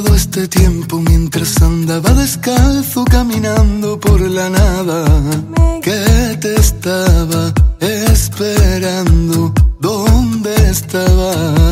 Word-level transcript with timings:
este 0.00 0.48
tiempo 0.48 1.00
mientras 1.00 1.60
andaba 1.60 2.14
descalzo 2.14 3.04
caminando 3.04 4.00
por 4.00 4.22
la 4.22 4.48
nada? 4.48 5.04
Que 5.82 6.38
te 6.40 6.54
estaba 6.54 7.52
esperando? 7.78 9.52
¿Dónde 9.80 10.54
estabas? 10.70 11.71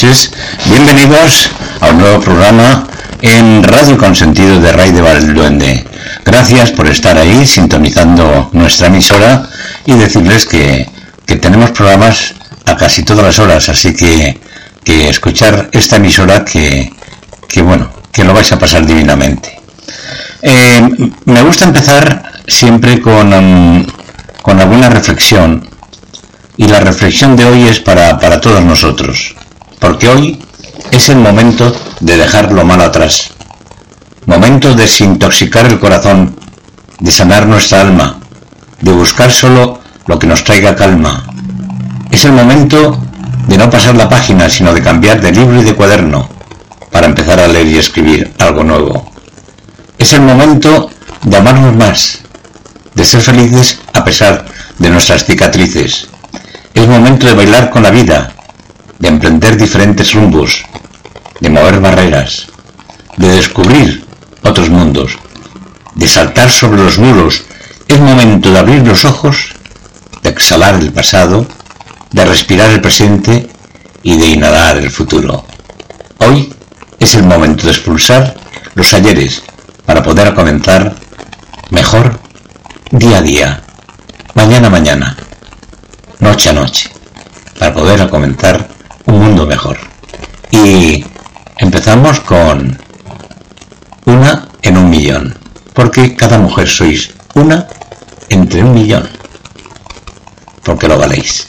Bienvenidos 0.00 1.50
a 1.80 1.88
un 1.88 1.98
nuevo 1.98 2.20
programa 2.20 2.86
en 3.20 3.64
Radio 3.64 3.98
Consentido 3.98 4.60
de 4.60 4.70
Ray 4.70 4.92
de 4.92 5.00
Valduende. 5.00 5.84
Gracias 6.24 6.70
por 6.70 6.86
estar 6.86 7.18
ahí 7.18 7.44
sintonizando 7.44 8.48
nuestra 8.52 8.86
emisora 8.86 9.48
y 9.86 9.94
decirles 9.94 10.46
que, 10.46 10.88
que 11.26 11.34
tenemos 11.34 11.72
programas 11.72 12.32
a 12.66 12.76
casi 12.76 13.02
todas 13.02 13.24
las 13.24 13.38
horas, 13.40 13.68
así 13.70 13.92
que, 13.92 14.38
que 14.84 15.08
escuchar 15.08 15.68
esta 15.72 15.96
emisora 15.96 16.44
que, 16.44 16.92
que 17.48 17.60
bueno, 17.62 17.90
que 18.12 18.22
lo 18.22 18.32
vais 18.32 18.52
a 18.52 18.58
pasar 18.58 18.86
divinamente. 18.86 19.58
Eh, 20.42 21.10
me 21.24 21.42
gusta 21.42 21.64
empezar 21.64 22.22
siempre 22.46 23.00
con, 23.00 23.32
um, 23.32 23.86
con 24.42 24.60
alguna 24.60 24.90
reflexión 24.90 25.68
y 26.56 26.68
la 26.68 26.78
reflexión 26.78 27.34
de 27.34 27.46
hoy 27.46 27.62
es 27.66 27.80
para, 27.80 28.16
para 28.20 28.40
todos 28.40 28.64
nosotros, 28.64 29.34
porque 29.78 30.08
hoy 30.08 30.42
es 30.90 31.08
el 31.08 31.18
momento 31.18 31.74
de 32.00 32.16
dejar 32.16 32.52
lo 32.52 32.64
malo 32.64 32.84
atrás, 32.84 33.30
momento 34.26 34.74
de 34.74 34.82
desintoxicar 34.82 35.66
el 35.66 35.78
corazón, 35.78 36.36
de 37.00 37.10
sanar 37.10 37.46
nuestra 37.46 37.80
alma, 37.80 38.18
de 38.80 38.92
buscar 38.92 39.30
solo 39.30 39.80
lo 40.06 40.18
que 40.18 40.26
nos 40.26 40.44
traiga 40.44 40.76
calma. 40.76 41.24
Es 42.10 42.24
el 42.24 42.32
momento 42.32 43.00
de 43.46 43.58
no 43.58 43.70
pasar 43.70 43.96
la 43.96 44.08
página, 44.08 44.48
sino 44.48 44.72
de 44.74 44.82
cambiar 44.82 45.20
de 45.20 45.32
libro 45.32 45.60
y 45.60 45.64
de 45.64 45.74
cuaderno 45.74 46.28
para 46.90 47.06
empezar 47.06 47.40
a 47.40 47.48
leer 47.48 47.66
y 47.66 47.78
escribir 47.78 48.34
algo 48.38 48.64
nuevo. 48.64 49.12
Es 49.98 50.12
el 50.12 50.22
momento 50.22 50.90
de 51.22 51.36
amarnos 51.36 51.74
más, 51.76 52.18
de 52.94 53.04
ser 53.04 53.20
felices 53.20 53.80
a 53.92 54.04
pesar 54.04 54.44
de 54.78 54.90
nuestras 54.90 55.24
cicatrices. 55.24 56.08
Es 56.74 56.86
momento 56.86 57.26
de 57.26 57.34
bailar 57.34 57.70
con 57.70 57.82
la 57.82 57.90
vida, 57.90 58.32
de 58.98 59.08
emprender 59.08 59.56
diferentes 59.56 60.12
rumbos, 60.12 60.64
de 61.40 61.50
mover 61.50 61.80
barreras, 61.80 62.48
de 63.16 63.28
descubrir 63.28 64.04
otros 64.42 64.68
mundos, 64.70 65.18
de 65.94 66.08
saltar 66.08 66.50
sobre 66.50 66.82
los 66.82 66.98
muros. 66.98 67.44
Es 67.86 67.98
momento 67.98 68.50
de 68.52 68.58
abrir 68.58 68.86
los 68.86 69.04
ojos, 69.04 69.54
de 70.22 70.30
exhalar 70.30 70.74
el 70.76 70.92
pasado, 70.92 71.46
de 72.10 72.24
respirar 72.24 72.70
el 72.70 72.80
presente 72.80 73.48
y 74.02 74.16
de 74.16 74.26
inhalar 74.26 74.76
el 74.78 74.90
futuro. 74.90 75.44
Hoy 76.18 76.52
es 76.98 77.14
el 77.14 77.22
momento 77.22 77.64
de 77.64 77.72
expulsar 77.72 78.34
los 78.74 78.92
ayeres 78.92 79.42
para 79.86 80.02
poder 80.02 80.34
comenzar 80.34 80.94
mejor 81.70 82.18
día 82.90 83.18
a 83.18 83.22
día, 83.22 83.62
mañana 84.34 84.66
a 84.66 84.70
mañana, 84.70 85.16
noche 86.20 86.50
a 86.50 86.52
noche, 86.52 86.90
para 87.58 87.72
poder 87.72 88.08
comenzar 88.08 88.77
un 89.08 89.20
mundo 89.20 89.46
mejor. 89.46 89.78
Y 90.50 91.04
empezamos 91.56 92.20
con 92.20 92.78
una 94.04 94.48
en 94.62 94.76
un 94.76 94.90
millón, 94.90 95.36
porque 95.74 96.14
cada 96.14 96.38
mujer 96.38 96.68
sois 96.68 97.10
una 97.34 97.66
entre 98.28 98.62
un 98.62 98.74
millón, 98.74 99.08
porque 100.62 100.88
lo 100.88 100.98
valéis. 100.98 101.48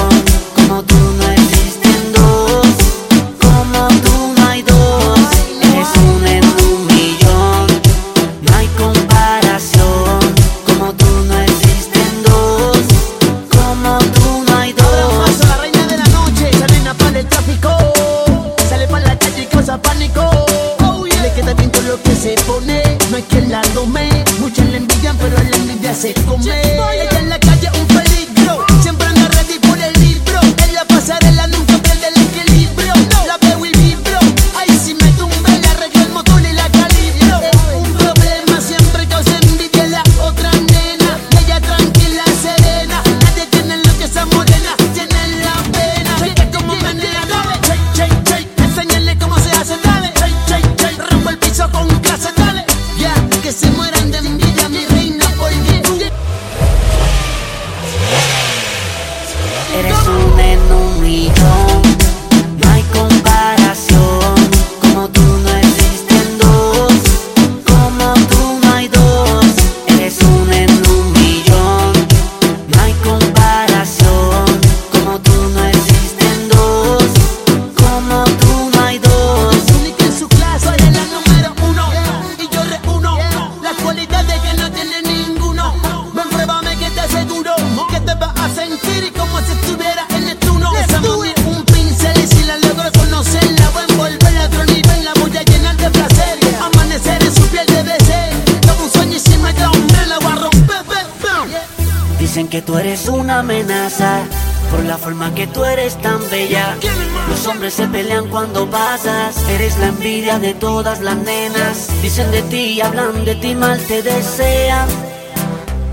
de 110.21 110.53
todas 110.53 111.01
las 111.01 111.17
nenas. 111.17 111.89
Dicen 112.03 112.29
de 112.29 112.43
ti, 112.43 112.79
hablan 112.79 113.25
de 113.25 113.33
ti, 113.35 113.55
mal 113.55 113.79
te 113.87 114.03
desean. 114.03 114.87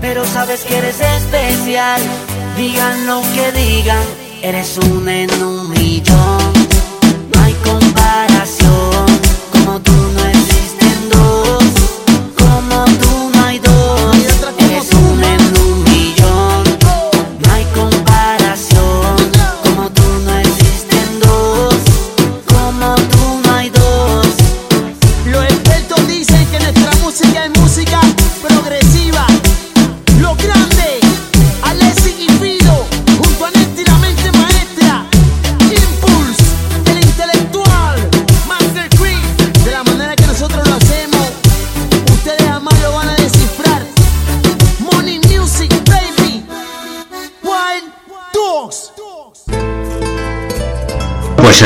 Pero 0.01 0.23
sabes 0.23 0.61
que 0.61 0.77
eres 0.77 1.01
especial. 1.01 1.99
Digan 2.55 3.07
lo 3.07 3.21
que 3.33 3.51
digan, 3.51 4.03
eres 4.43 4.77
un 4.77 5.09
en 5.09 5.31
un 5.43 5.69
millón. 5.71 6.58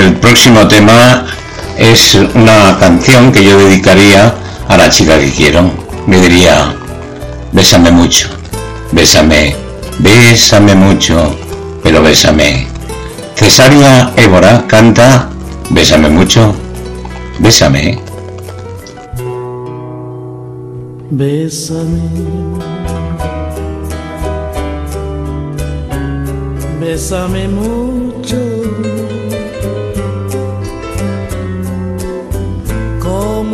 el 0.03 0.15
próximo 0.15 0.67
tema 0.67 1.25
es 1.77 2.15
una 2.35 2.77
canción 2.77 3.31
que 3.31 3.43
yo 3.43 3.57
dedicaría 3.57 4.33
a 4.67 4.77
la 4.77 4.89
chica 4.89 5.17
que 5.17 5.31
quiero. 5.31 5.71
Me 6.07 6.19
diría, 6.19 6.75
bésame 7.53 7.89
mucho, 7.89 8.27
bésame, 8.91 9.55
bésame 9.99 10.75
mucho, 10.75 11.35
pero 11.81 12.03
bésame. 12.03 12.67
Cesaria 13.35 14.11
Évora 14.17 14.65
canta, 14.67 15.29
bésame 15.69 16.09
mucho, 16.09 16.53
bésame. 17.39 17.99
Bésame. 21.11 22.01
Bésame 26.81 27.47
mucho 27.47 28.02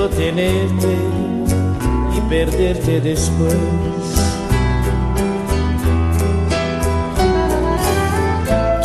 Miedo 0.00 0.08
tenerte 0.08 0.96
y 2.16 2.20
perderte 2.28 3.00
después. 3.00 3.56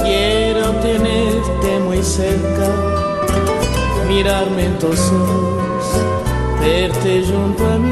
Quiero 0.03 0.71
tenerte 0.81 1.79
muy 1.85 2.03
cerca, 2.03 2.69
mirarme 4.07 4.65
en 4.65 4.79
tus 4.79 4.99
ojos, 5.11 5.85
verte 6.59 7.23
junto 7.23 7.65
a 7.65 7.77
mí. 7.77 7.91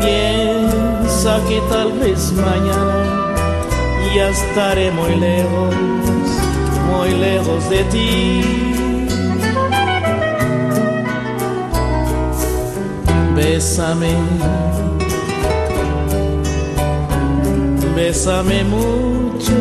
Piensa 0.00 1.40
que 1.48 1.60
tal 1.70 1.92
vez 1.98 2.32
mañana 2.32 3.34
ya 4.14 4.28
estaré 4.28 4.90
muy 4.90 5.14
lejos, 5.16 5.74
muy 6.90 7.10
lejos 7.10 7.70
de 7.70 7.84
ti. 7.84 8.69
Bésame, 13.42 14.14
bésame 17.96 18.64
mucho. 18.64 19.58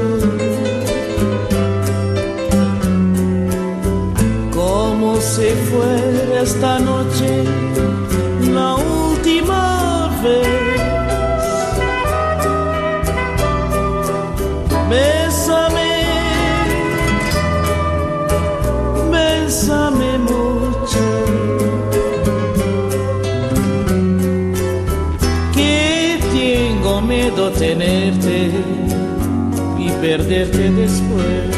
Como 4.53 5.15
si 5.21 5.49
fuera 5.69 6.41
esta 6.43 6.79
noche 6.79 7.45
la 8.53 8.75
última 8.75 10.09
vez. 10.23 10.68
Tenerte 27.59 28.51
y 29.77 29.89
perderte 30.01 30.71
después. 30.71 31.48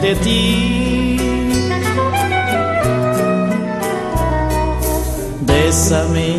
De 0.00 0.14
ti. 0.16 1.16
Bésame, 5.40 6.36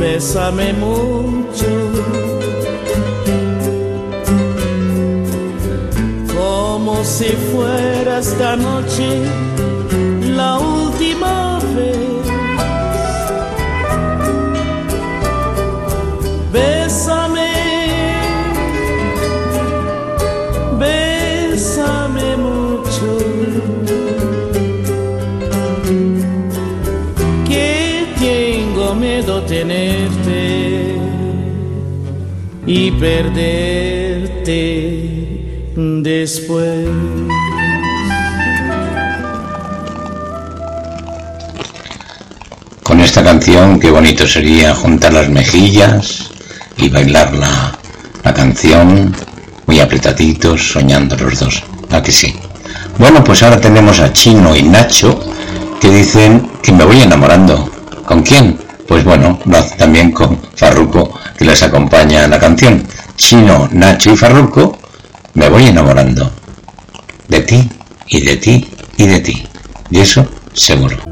bésame 0.00 0.72
mucho. 0.72 1.72
Como 6.34 7.04
si 7.04 7.28
fuera 7.50 8.18
esta 8.18 8.56
noche 8.56 9.45
después. 36.02 36.88
Con 42.82 43.00
esta 43.00 43.22
canción, 43.22 43.78
qué 43.78 43.90
bonito 43.90 44.26
sería 44.26 44.74
juntar 44.74 45.12
las 45.12 45.28
mejillas 45.28 46.30
y 46.78 46.88
bailar 46.88 47.34
la, 47.34 47.78
canción 48.32 49.14
muy 49.66 49.80
apretaditos, 49.80 50.72
soñando 50.72 51.16
los 51.16 51.38
dos. 51.38 51.62
¿A 51.90 52.02
que 52.02 52.12
sí? 52.12 52.34
Bueno, 52.98 53.22
pues 53.22 53.42
ahora 53.42 53.60
tenemos 53.60 54.00
a 54.00 54.12
Chino 54.12 54.56
y 54.56 54.62
Nacho 54.62 55.20
que 55.80 55.90
dicen 55.90 56.50
que 56.62 56.72
me 56.72 56.84
voy 56.84 57.02
enamorando. 57.02 57.70
¿Con 58.06 58.22
quién? 58.22 58.58
Pues 58.88 59.04
bueno, 59.04 59.38
también 59.76 60.12
con 60.12 60.38
Farruco, 60.54 61.15
les 61.46 61.62
acompaña 61.62 62.26
la 62.26 62.40
canción. 62.40 62.86
Chino, 63.16 63.68
Nacho 63.72 64.12
y 64.12 64.16
Farruco, 64.16 64.78
me 65.34 65.48
voy 65.48 65.66
enamorando. 65.66 66.30
De 67.28 67.40
ti, 67.40 67.68
y 68.08 68.20
de 68.20 68.36
ti, 68.36 68.68
y 68.96 69.06
de 69.06 69.20
ti. 69.20 69.46
Y 69.90 70.00
eso, 70.00 70.26
seguro. 70.52 71.05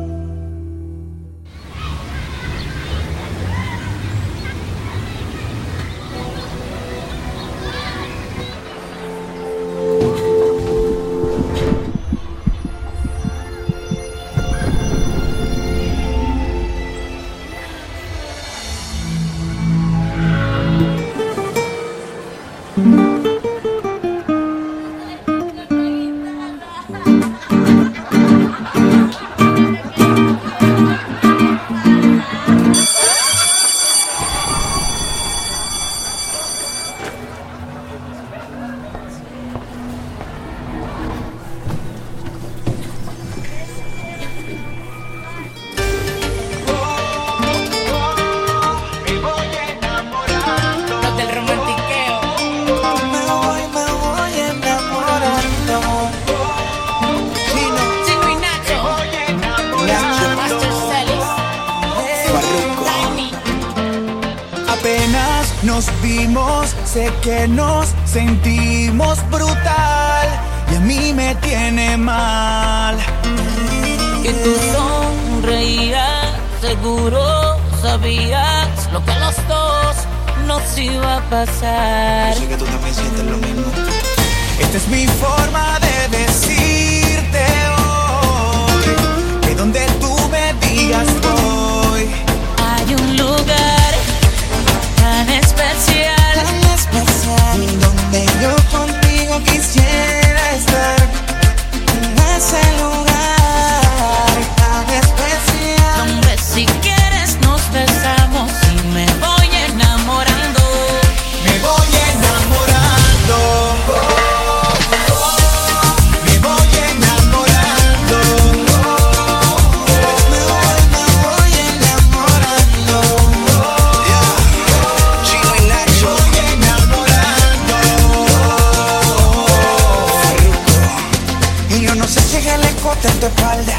Escote 133.04 133.08
en 133.08 133.20
tu 133.20 133.26
espalda. 133.26 133.78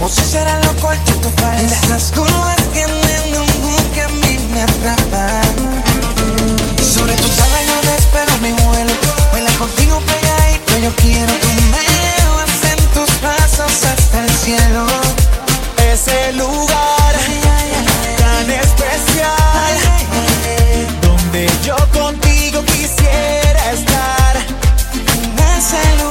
O 0.00 0.08
si 0.08 0.22
será 0.22 0.58
lo 0.60 0.72
corto 0.76 1.12
en 1.12 1.20
tu 1.20 1.30
falda. 1.30 1.76
Esas 1.84 2.12
curvas 2.12 2.56
tienen 2.72 3.36
un 3.36 3.46
buque 3.62 4.02
a 4.02 4.08
mí 4.08 4.38
me 4.52 4.62
atrapan. 4.62 5.54
Sobre 6.82 7.14
tus 7.16 7.38
alas 7.40 7.62
yo 7.68 7.90
despego 7.92 8.38
mi 8.40 8.52
vuelo. 8.52 8.92
Vuela 9.32 9.50
contigo 9.58 10.00
pegadito 10.00 10.78
Yo 10.78 10.94
quiero 10.96 11.32
que 11.40 11.54
me 11.72 12.72
en 12.72 12.78
tus 12.94 13.20
brazos 13.20 13.84
hasta 13.84 14.24
el 14.24 14.30
cielo. 14.30 14.86
Ese 15.92 16.32
lugar 16.32 17.14
tan 18.18 18.50
especial 18.50 19.74
Donde 21.02 21.50
yo 21.64 21.76
contigo 21.92 22.64
quisiera 22.64 23.72
estar. 23.72 24.36
Ese 25.56 26.03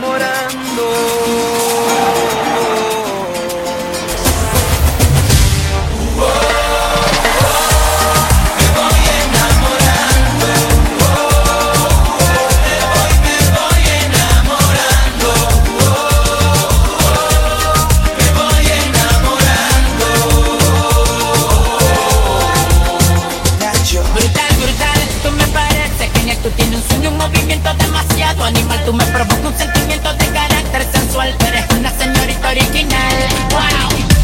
voy 0.00 0.65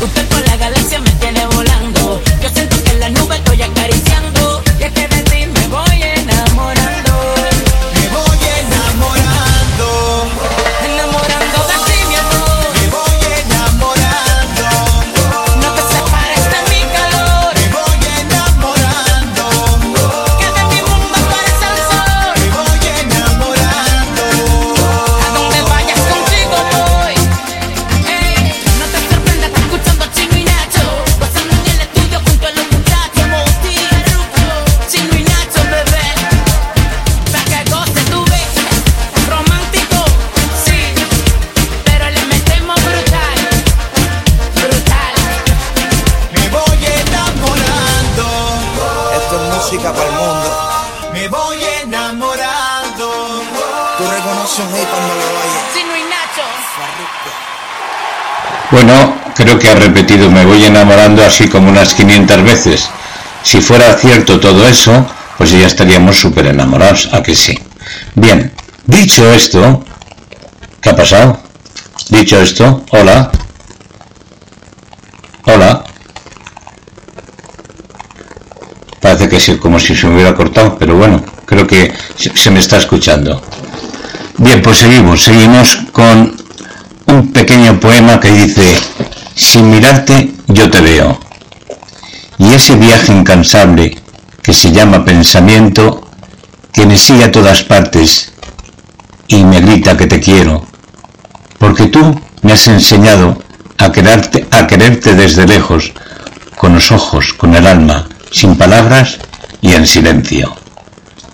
Wow, 0.02 0.08
tu 0.08 0.31
Cuando 54.54 54.76
lo 54.76 54.82
Nacho. 56.10 56.42
Bueno, 58.70 59.16
creo 59.34 59.58
que 59.58 59.70
ha 59.70 59.74
repetido 59.74 60.30
me 60.30 60.44
voy 60.44 60.62
enamorando 60.66 61.24
así 61.24 61.48
como 61.48 61.70
unas 61.70 61.94
500 61.94 62.42
veces. 62.42 62.90
Si 63.42 63.62
fuera 63.62 63.94
cierto 63.94 64.38
todo 64.40 64.68
eso, 64.68 65.06
pues 65.38 65.52
ya 65.52 65.66
estaríamos 65.66 66.20
súper 66.20 66.48
enamorados, 66.48 67.08
¿a 67.14 67.22
que 67.22 67.34
sí? 67.34 67.58
Bien, 68.14 68.52
dicho 68.84 69.32
esto, 69.32 69.82
¿qué 70.82 70.90
ha 70.90 70.96
pasado? 70.96 71.40
Dicho 72.10 72.38
esto, 72.38 72.84
hola. 72.90 73.30
Hola. 75.46 75.82
Parece 79.00 79.30
que 79.30 79.40
sí, 79.40 79.56
como 79.56 79.80
si 79.80 79.96
se 79.96 80.06
me 80.06 80.16
hubiera 80.16 80.34
cortado, 80.34 80.76
pero 80.78 80.94
bueno, 80.94 81.24
creo 81.46 81.66
que 81.66 81.90
se 82.16 82.50
me 82.50 82.60
está 82.60 82.76
escuchando. 82.76 83.42
Bien, 84.42 84.60
pues 84.60 84.78
seguimos, 84.78 85.22
seguimos 85.22 85.76
con 85.92 86.36
un 87.06 87.32
pequeño 87.32 87.78
poema 87.78 88.18
que 88.18 88.32
dice, 88.32 88.76
sin 89.36 89.70
mirarte 89.70 90.32
yo 90.48 90.68
te 90.68 90.80
veo. 90.80 91.16
Y 92.38 92.52
ese 92.52 92.74
viaje 92.74 93.12
incansable 93.12 93.96
que 94.42 94.52
se 94.52 94.72
llama 94.72 95.04
pensamiento, 95.04 96.10
que 96.72 96.84
me 96.86 96.98
sigue 96.98 97.22
a 97.22 97.30
todas 97.30 97.62
partes 97.62 98.32
y 99.28 99.44
me 99.44 99.60
grita 99.60 99.96
que 99.96 100.08
te 100.08 100.18
quiero, 100.18 100.66
porque 101.58 101.86
tú 101.86 102.20
me 102.42 102.54
has 102.54 102.66
enseñado 102.66 103.40
a 103.78 103.92
quererte, 103.92 104.48
a 104.50 104.66
quererte 104.66 105.14
desde 105.14 105.46
lejos, 105.46 105.92
con 106.56 106.74
los 106.74 106.90
ojos, 106.90 107.32
con 107.34 107.54
el 107.54 107.64
alma, 107.64 108.08
sin 108.32 108.56
palabras 108.56 109.18
y 109.60 109.74
en 109.74 109.86
silencio. 109.86 110.52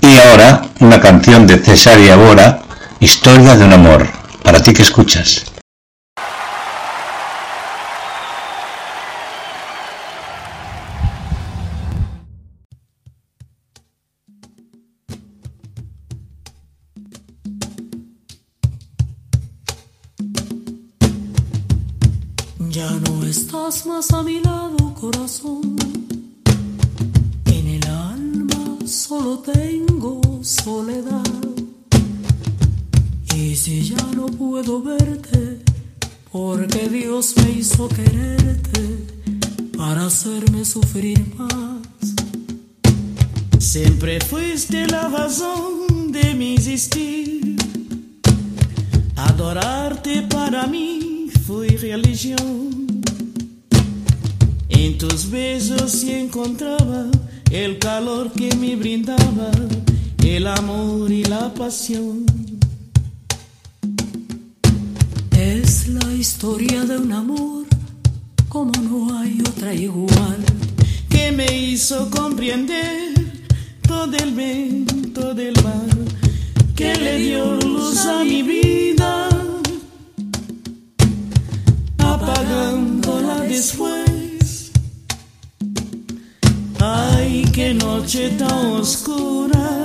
Y 0.02 0.14
ahora 0.18 0.60
una 0.80 1.00
canción 1.00 1.46
de 1.46 1.56
Cesaria 1.56 2.14
Bora, 2.14 2.67
Historia 3.00 3.54
de 3.54 3.64
un 3.64 3.72
amor, 3.72 4.08
para 4.42 4.60
ti 4.60 4.72
que 4.72 4.82
escuchas. 4.82 5.57
Amor 60.48 61.10
y 61.12 61.24
la 61.24 61.52
pasión. 61.54 62.26
Es 65.32 65.88
la 65.88 66.12
historia 66.12 66.84
de 66.84 66.98
un 66.98 67.12
amor 67.12 67.66
como 68.48 68.72
no 68.72 69.18
hay 69.18 69.40
otra 69.40 69.74
igual. 69.74 70.44
que 71.08 71.32
me 71.32 71.46
hizo 71.46 72.08
comprender 72.10 73.12
todo 73.86 74.16
el 74.16 74.32
bien, 74.32 74.86
todo 75.12 75.40
el 75.40 75.54
mal, 75.62 75.88
que 76.74 76.94
le 76.94 77.18
dio 77.18 77.54
luz 77.56 78.06
a 78.06 78.24
mi 78.24 78.42
vida, 78.42 79.28
apagándola 81.98 83.40
después. 83.40 84.70
Ay, 86.80 87.44
qué 87.52 87.74
noche 87.74 88.30
tan 88.38 88.66
oscura, 88.82 89.84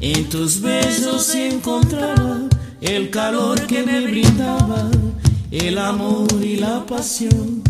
En 0.00 0.28
tus 0.28 0.60
besos 0.60 1.34
encontraba 1.34 2.42
el 2.80 3.10
calor 3.10 3.66
que 3.66 3.82
me 3.82 4.00
brindaba, 4.02 4.88
el 5.50 5.76
amor 5.76 6.28
y 6.40 6.56
la 6.56 6.86
pasión. 6.86 7.67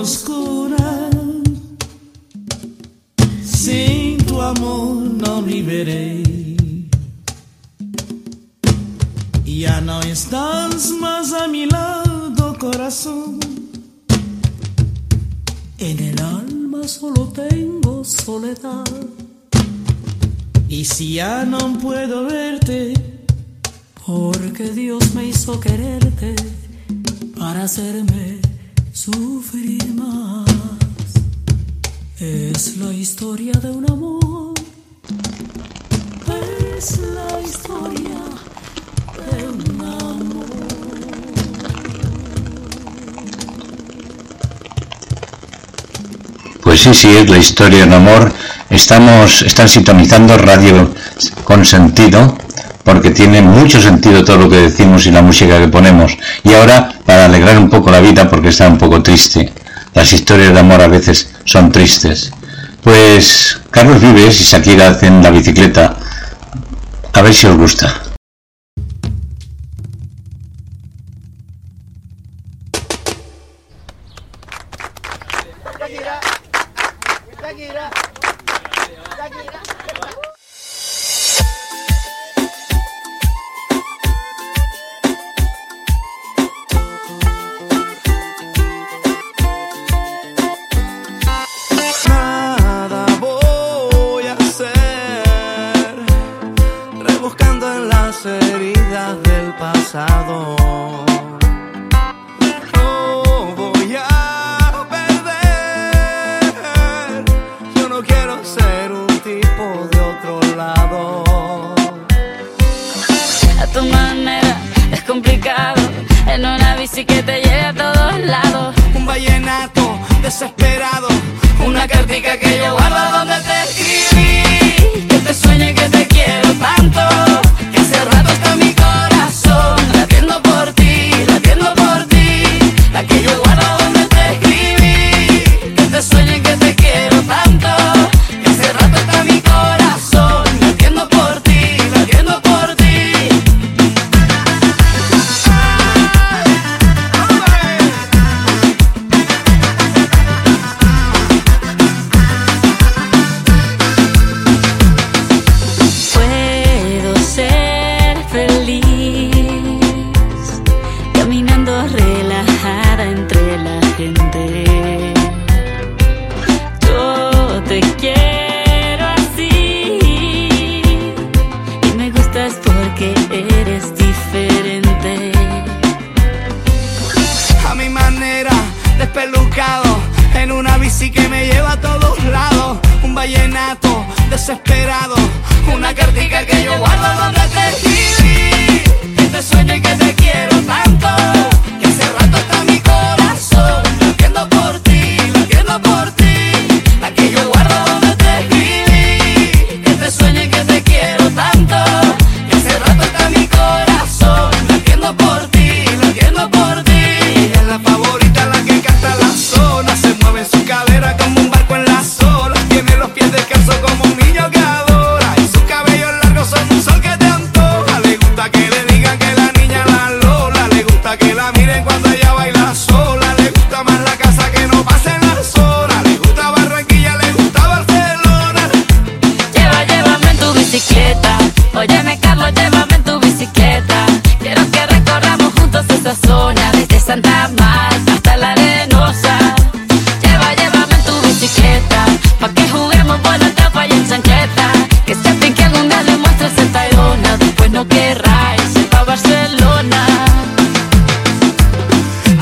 Oscura, 0.00 1.10
sin 3.42 4.18
tu 4.26 4.40
amor 4.40 4.96
no 4.96 5.42
viviré. 5.42 6.22
Ya 9.44 9.80
no 9.82 10.00
estás 10.00 10.90
más 10.92 11.34
a 11.34 11.46
mi 11.46 11.66
lado, 11.66 12.56
corazón. 12.58 13.38
En 15.76 15.98
el 15.98 16.18
alma 16.22 16.88
solo 16.88 17.26
tengo 17.26 18.02
soledad. 18.02 18.86
Y 20.66 20.86
si 20.86 21.14
ya 21.14 21.44
no 21.44 21.78
puedo 21.78 22.24
verte, 22.24 22.94
Porque 24.06 24.70
Dios 24.70 25.14
me 25.14 25.26
hizo 25.26 25.60
quererte 25.60 26.34
para 27.38 27.64
hacerme 27.64 28.40
sufrir 29.04 29.94
más. 29.94 30.44
Es 32.18 32.76
la 32.76 32.92
historia 32.92 33.52
de 33.52 33.70
un 33.70 33.90
amor. 33.90 34.52
Es 36.76 36.98
la 36.98 37.40
historia 37.40 38.20
de 39.30 39.48
un 39.48 39.80
amor. 39.80 40.44
Pues 46.62 46.80
sí, 46.80 46.92
sí, 46.92 47.08
es 47.08 47.30
la 47.30 47.38
historia 47.38 47.78
de 47.78 47.84
un 47.84 47.94
amor. 47.94 48.32
Estamos, 48.68 49.40
están 49.40 49.68
sintonizando 49.70 50.36
Radio 50.36 50.94
con 51.44 51.64
sentido, 51.64 52.36
porque 52.84 53.10
tiene 53.10 53.40
mucho 53.40 53.80
sentido 53.80 54.22
todo 54.24 54.36
lo 54.36 54.50
que 54.50 54.56
decimos 54.56 55.06
y 55.06 55.10
la 55.10 55.22
música 55.22 55.58
que 55.58 55.68
ponemos. 55.68 56.18
Y 56.44 56.52
ahora, 56.52 56.99
para 57.10 57.24
alegrar 57.24 57.58
un 57.58 57.68
poco 57.68 57.90
la 57.90 57.98
vida, 57.98 58.30
porque 58.30 58.50
está 58.50 58.68
un 58.68 58.78
poco 58.78 59.02
triste. 59.02 59.52
Las 59.94 60.12
historias 60.12 60.52
de 60.54 60.60
amor 60.60 60.80
a 60.80 60.86
veces 60.86 61.28
son 61.44 61.72
tristes. 61.72 62.30
Pues 62.84 63.58
Carlos 63.68 64.00
Vives 64.00 64.40
y 64.40 64.44
Shakira 64.44 64.90
hacen 64.90 65.20
la 65.20 65.30
bicicleta. 65.30 65.96
A 67.12 67.22
ver 67.22 67.34
si 67.34 67.48
os 67.48 67.56
gusta. 67.56 68.09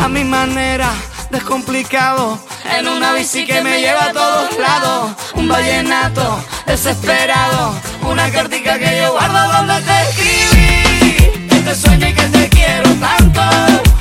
A 0.09 0.11
mi 0.11 0.25
manera, 0.25 0.91
descomplicado. 1.31 2.39
En 2.77 2.89
una 2.89 3.13
bici 3.13 3.45
que 3.45 3.61
me 3.63 3.79
lleva 3.79 4.07
a 4.07 4.13
todos 4.13 4.59
lados. 4.59 5.13
Un 5.35 5.49
vallenato 5.49 6.43
desesperado. 6.67 7.75
Una 8.03 8.31
cartica 8.31 8.79
que 8.79 9.01
yo 9.03 9.13
guardo 9.13 9.53
donde 9.53 9.81
te 9.83 10.01
escribí. 10.09 11.49
Que 11.49 11.61
te 11.61 11.75
sueño 11.75 12.09
y 12.09 12.15
que 12.15 12.23
te 12.23 12.49
quiero 12.49 12.91
tanto. 12.95 13.43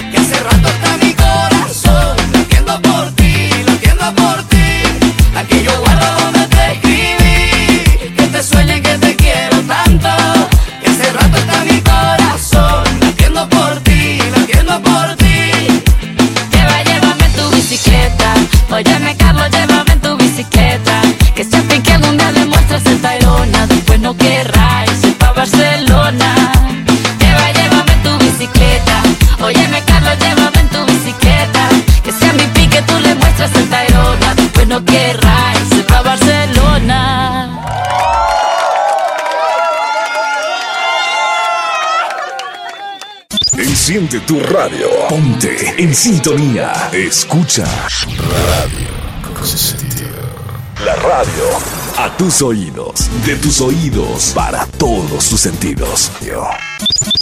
Que 0.10 0.18
hace 0.18 0.40
rato 0.44 0.77
Enciende 44.08 44.26
tu 44.26 44.40
radio. 44.40 44.88
Ponte 45.10 45.76
en 45.78 45.94
sintonía. 45.94 46.90
Escuchas 46.94 48.06
Radio. 48.48 48.88
La 50.86 50.96
radio 50.96 51.44
a 51.98 52.16
tus 52.16 52.42
oídos, 52.42 53.10
de 53.26 53.36
tus 53.36 53.60
oídos 53.60 54.32
para 54.34 54.66
todos 54.66 55.28
tus 55.28 55.42
sentidos. 55.42 56.10
Bon 56.22 57.17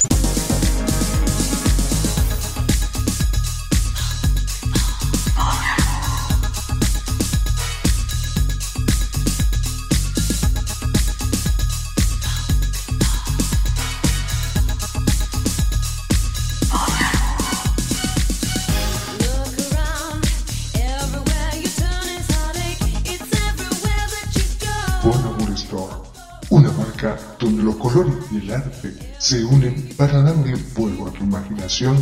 darle 30.21 30.55
fuego 30.55 31.07
a 31.07 31.11
tu 31.11 31.23
imaginación 31.23 31.97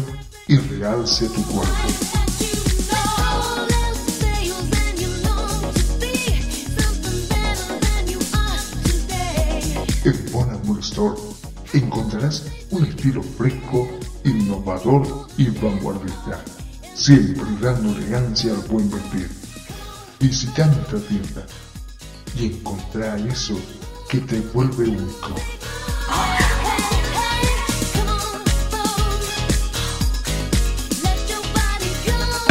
y 0.48 0.58
realce 0.58 1.28
tu 1.28 1.44
cuerpo. 1.46 1.74
En 10.06 10.32
Bon 10.32 10.50
Amour 10.50 10.80
Store 10.80 11.18
encontrarás 11.74 12.44
un 12.72 12.86
estilo 12.86 13.24
fresco, 13.24 13.88
innovador 14.26 15.28
y 15.38 15.50
vanguardista, 15.50 16.44
siempre 16.94 17.46
dando 17.62 17.98
elegancia 17.98 18.52
al 18.52 18.60
buen 18.68 18.90
vestir. 18.92 19.30
Visita 20.20 20.68
nuestra 20.68 21.00
tienda 21.00 21.46
y 22.38 22.48
encontrar 22.48 23.20
eso 23.20 23.58
que 24.10 24.20
te 24.20 24.40
vuelve 24.42 24.90
único. 24.90 25.36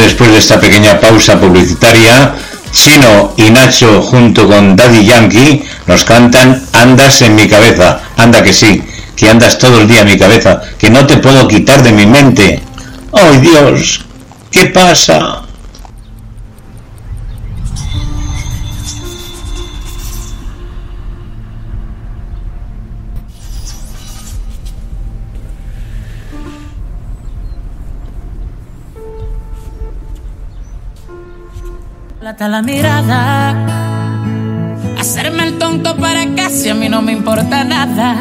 Después 0.03 0.33
de 0.33 0.39
esta 0.39 0.59
pequeña 0.59 0.99
pausa 0.99 1.39
publicitaria, 1.39 2.35
Chino 2.73 3.35
y 3.37 3.51
Nacho 3.51 4.03
junto 4.03 4.49
con 4.49 4.75
Daddy 4.75 5.05
Yankee 5.05 5.63
nos 5.87 6.03
cantan 6.03 6.61
Andas 6.73 7.23
en 7.23 7.37
mi 7.37 7.49
cabeza. 7.49 8.01
Anda 8.17 8.43
que 8.43 8.53
sí, 8.53 8.83
que 9.15 9.31
andas 9.31 9.59
todo 9.59 9.81
el 9.81 9.87
día 9.87 10.01
en 10.01 10.09
mi 10.09 10.19
cabeza, 10.19 10.61
que 10.77 10.91
no 10.91 11.07
te 11.07 11.19
puedo 11.19 11.47
quitar 11.47 11.85
de 11.85 11.93
mi 11.93 12.05
mente. 12.05 12.61
¡Ay 13.13 13.39
Dios! 13.39 14.05
¿Qué 14.51 14.67
pasa? 14.67 15.43
Plata 32.43 32.57
la 32.57 32.63
mirada, 32.63 33.55
hacerme 34.99 35.45
el 35.45 35.59
tonto 35.59 35.97
para 35.97 36.27
casi 36.35 36.71
a 36.71 36.75
mí 36.75 36.89
no 36.89 37.01
me 37.01 37.13
importa 37.13 37.63
nada. 37.63 38.17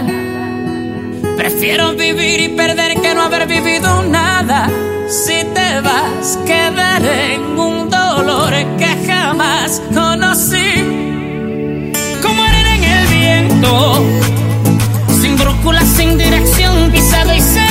Prefiero 1.37 1.93
vivir 1.93 2.39
y 2.39 2.49
perder 2.49 3.01
que 3.01 3.15
no 3.15 3.23
haber 3.23 3.47
vivido 3.47 4.03
nada. 4.03 4.69
Si 5.07 5.43
te 5.55 5.81
vas, 5.81 6.37
quedaré 6.45 7.33
en 7.33 7.59
un 7.59 7.89
dolor 7.89 8.53
que 8.77 9.07
jamás 9.07 9.81
conocí. 9.91 10.69
Como 12.21 12.43
arena 12.43 12.75
en 12.75 12.83
el 12.83 13.07
viento, 13.07 14.05
sin 15.19 15.35
brújula, 15.35 15.81
sin 15.81 16.19
dirección, 16.19 16.91
pisado 16.91 17.33
y 17.33 17.39
sediento. 17.39 17.70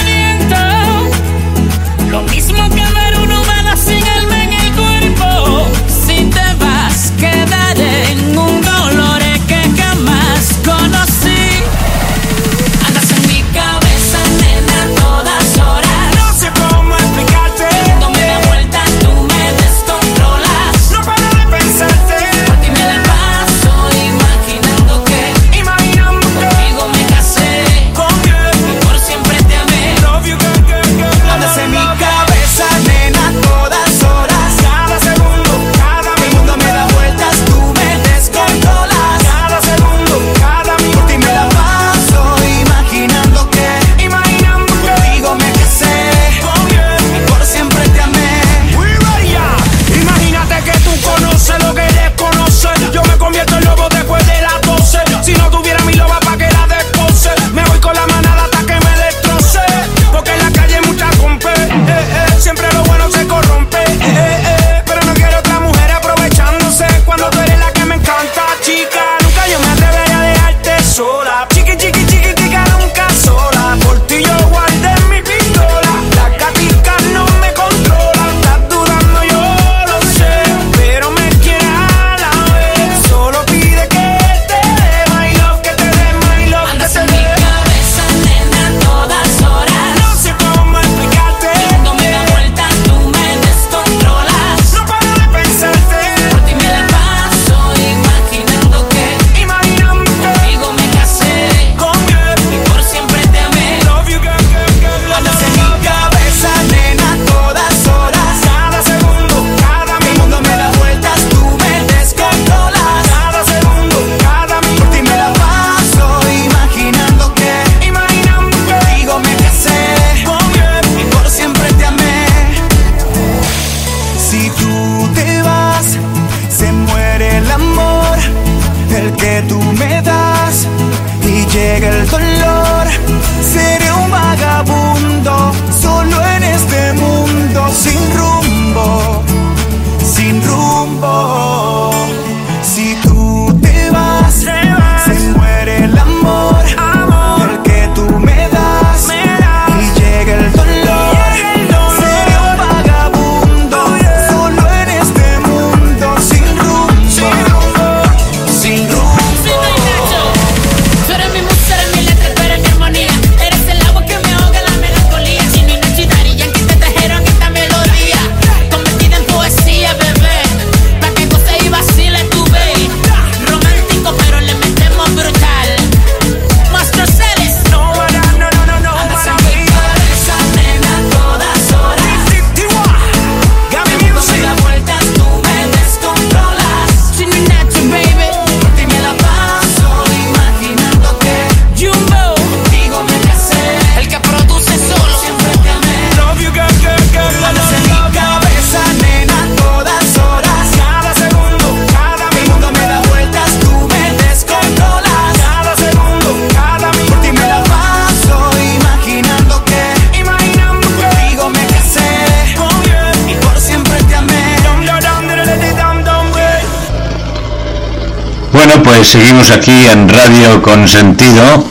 Bueno, 218.63 218.83
pues 218.83 219.09
seguimos 219.09 219.51
aquí 219.51 219.73
en 219.91 220.07
Radio 220.07 220.61
con 220.61 220.87
Sentido 220.87 221.65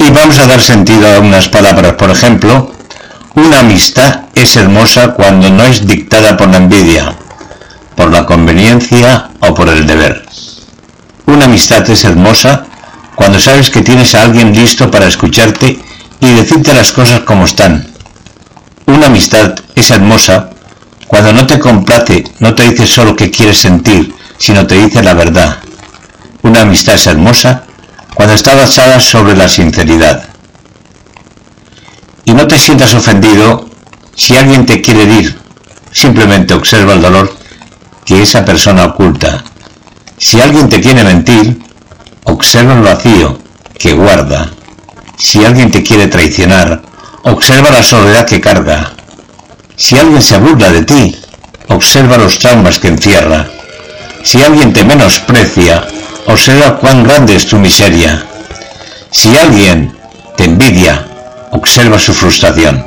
y 0.00 0.10
vamos 0.10 0.36
a 0.40 0.46
dar 0.48 0.60
sentido 0.60 1.06
a 1.06 1.20
unas 1.20 1.46
palabras. 1.46 1.92
Por 1.92 2.10
ejemplo, 2.10 2.72
una 3.36 3.60
amistad 3.60 4.22
es 4.34 4.56
hermosa 4.56 5.12
cuando 5.12 5.48
no 5.50 5.62
es 5.62 5.86
dictada 5.86 6.36
por 6.36 6.48
la 6.48 6.56
envidia, 6.56 7.14
por 7.94 8.10
la 8.10 8.26
conveniencia 8.26 9.28
o 9.38 9.54
por 9.54 9.68
el 9.68 9.86
deber. 9.86 10.26
Una 11.26 11.44
amistad 11.44 11.88
es 11.88 12.04
hermosa 12.04 12.66
cuando 13.14 13.38
sabes 13.38 13.70
que 13.70 13.82
tienes 13.82 14.16
a 14.16 14.22
alguien 14.22 14.52
listo 14.52 14.90
para 14.90 15.06
escucharte 15.06 15.78
y 16.18 16.32
decirte 16.32 16.74
las 16.74 16.90
cosas 16.90 17.20
como 17.20 17.44
están. 17.44 17.86
Una 18.86 19.06
amistad 19.06 19.54
es 19.76 19.90
hermosa 19.92 20.50
cuando 21.06 21.32
no 21.32 21.46
te 21.46 21.60
complace, 21.60 22.24
no 22.40 22.52
te 22.52 22.68
dice 22.68 22.84
solo 22.84 23.14
que 23.14 23.30
quieres 23.30 23.58
sentir, 23.58 24.12
sino 24.38 24.66
te 24.66 24.74
dice 24.74 25.04
la 25.04 25.14
verdad. 25.14 25.58
Amistad 26.62 26.94
es 26.94 27.06
hermosa 27.06 27.64
cuando 28.14 28.34
está 28.34 28.54
basada 28.54 29.00
sobre 29.00 29.36
la 29.36 29.48
sinceridad. 29.48 30.24
Y 32.24 32.32
no 32.32 32.46
te 32.46 32.58
sientas 32.58 32.94
ofendido 32.94 33.68
si 34.14 34.36
alguien 34.36 34.66
te 34.66 34.80
quiere 34.80 35.02
herir. 35.02 35.38
Simplemente 35.92 36.54
observa 36.54 36.94
el 36.94 37.02
dolor 37.02 37.36
que 38.04 38.22
esa 38.22 38.44
persona 38.44 38.84
oculta. 38.84 39.44
Si 40.18 40.40
alguien 40.40 40.68
te 40.68 40.80
quiere 40.80 41.04
mentir, 41.04 41.60
observa 42.24 42.74
el 42.74 42.82
vacío 42.82 43.38
que 43.78 43.92
guarda. 43.92 44.50
Si 45.18 45.44
alguien 45.44 45.70
te 45.70 45.82
quiere 45.82 46.08
traicionar, 46.08 46.82
observa 47.22 47.70
la 47.70 47.82
soledad 47.82 48.26
que 48.26 48.40
carga. 48.40 48.92
Si 49.76 49.98
alguien 49.98 50.22
se 50.22 50.38
burla 50.38 50.70
de 50.70 50.84
ti, 50.84 51.16
observa 51.68 52.16
los 52.16 52.38
traumas 52.38 52.78
que 52.78 52.88
encierra. 52.88 53.46
Si 54.22 54.42
alguien 54.42 54.72
te 54.72 54.84
menosprecia, 54.84 55.86
observa 56.26 56.78
cuán 56.78 57.04
grande 57.04 57.34
es 57.34 57.46
tu 57.46 57.58
miseria. 57.58 58.24
Si 59.10 59.36
alguien 59.36 59.96
te 60.36 60.44
envidia, 60.44 61.06
observa 61.52 61.98
su 61.98 62.12
frustración. 62.12 62.84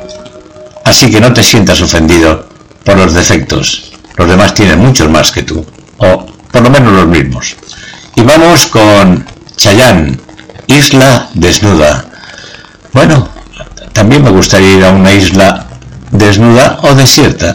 Así 0.84 1.10
que 1.10 1.20
no 1.20 1.32
te 1.32 1.42
sientas 1.42 1.80
ofendido 1.80 2.48
por 2.84 2.96
los 2.96 3.14
defectos. 3.14 3.92
Los 4.16 4.28
demás 4.28 4.54
tienen 4.54 4.78
muchos 4.78 5.08
más 5.08 5.30
que 5.30 5.42
tú, 5.42 5.64
o 5.98 6.26
por 6.50 6.62
lo 6.62 6.70
menos 6.70 6.92
los 6.92 7.06
mismos. 7.06 7.56
Y 8.16 8.22
vamos 8.22 8.66
con 8.66 9.26
Chayán, 9.56 10.20
Isla 10.66 11.28
Desnuda. 11.34 12.04
Bueno, 12.92 13.28
también 13.92 14.22
me 14.22 14.30
gustaría 14.30 14.76
ir 14.76 14.84
a 14.84 14.90
una 14.90 15.12
isla 15.12 15.66
desnuda 16.10 16.78
o 16.82 16.94
desierta. 16.94 17.54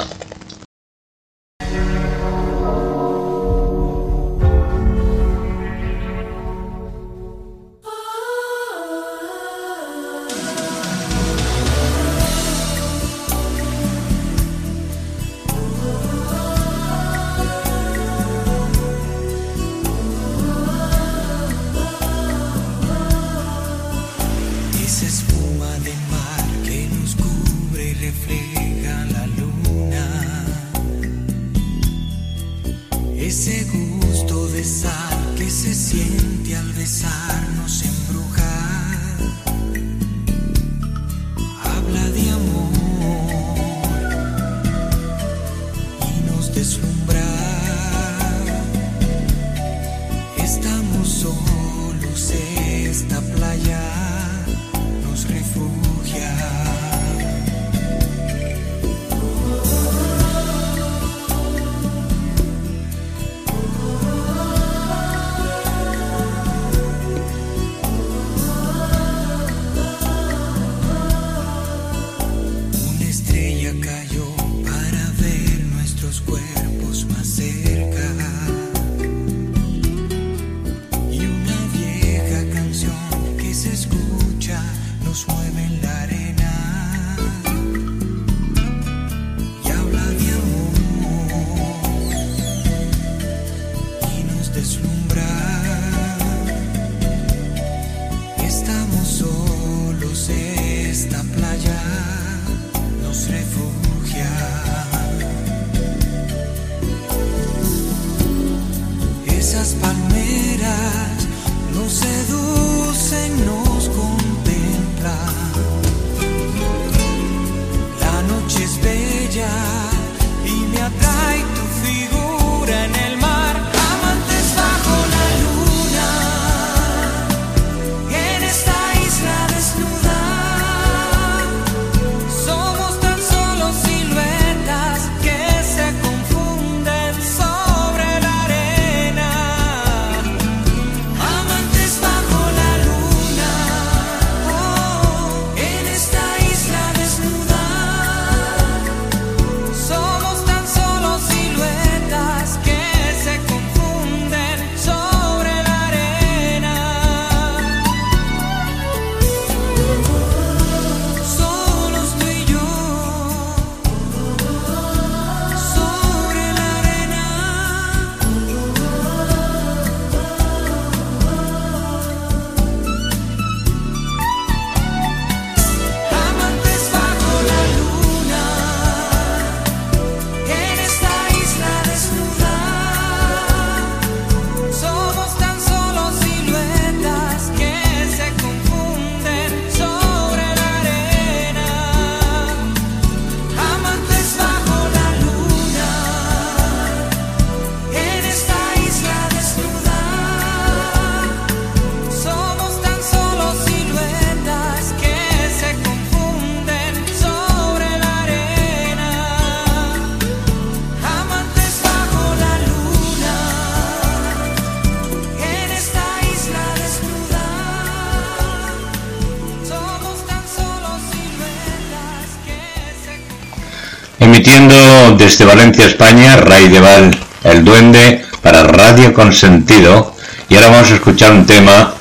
Desde 224.46 225.44
Valencia, 225.44 225.88
España, 225.88 226.38
Ray 226.38 226.68
Deval, 226.68 227.18
el 227.44 227.66
duende 227.66 228.24
para 228.44 228.62
Radio 228.62 229.12
Consentido. 229.12 230.14
Y 230.48 230.56
ahora 230.56 230.70
vamos 230.70 230.92
a 230.92 230.96
escuchar 230.96 231.32
un 231.32 231.48
tema 231.48 231.96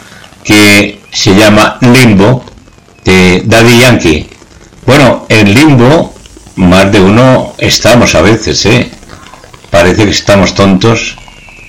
que 0.45 1.01
se 1.11 1.35
llama 1.35 1.79
Limbo 1.81 2.45
de 3.03 3.43
Daddy 3.47 3.79
Yankee. 3.79 4.29
Bueno, 4.85 5.25
en 5.31 5.55
Limbo 5.55 6.15
más 6.57 6.93
de 6.93 7.01
uno 7.01 7.55
estamos 7.57 8.15
a 8.15 8.21
veces, 8.21 8.67
¿eh? 8.67 8.91
Parece 9.71 10.05
que 10.05 10.11
estamos 10.11 10.55
tontos 10.55 11.17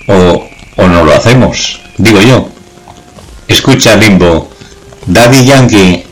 o, 0.08 0.46
o 0.76 0.86
no 0.88 1.04
lo 1.04 1.14
hacemos, 1.14 1.80
digo 1.96 2.20
yo. 2.20 2.50
Escucha 3.48 3.96
Limbo, 3.96 4.50
Daddy 5.06 5.46
Yankee. 5.46 6.05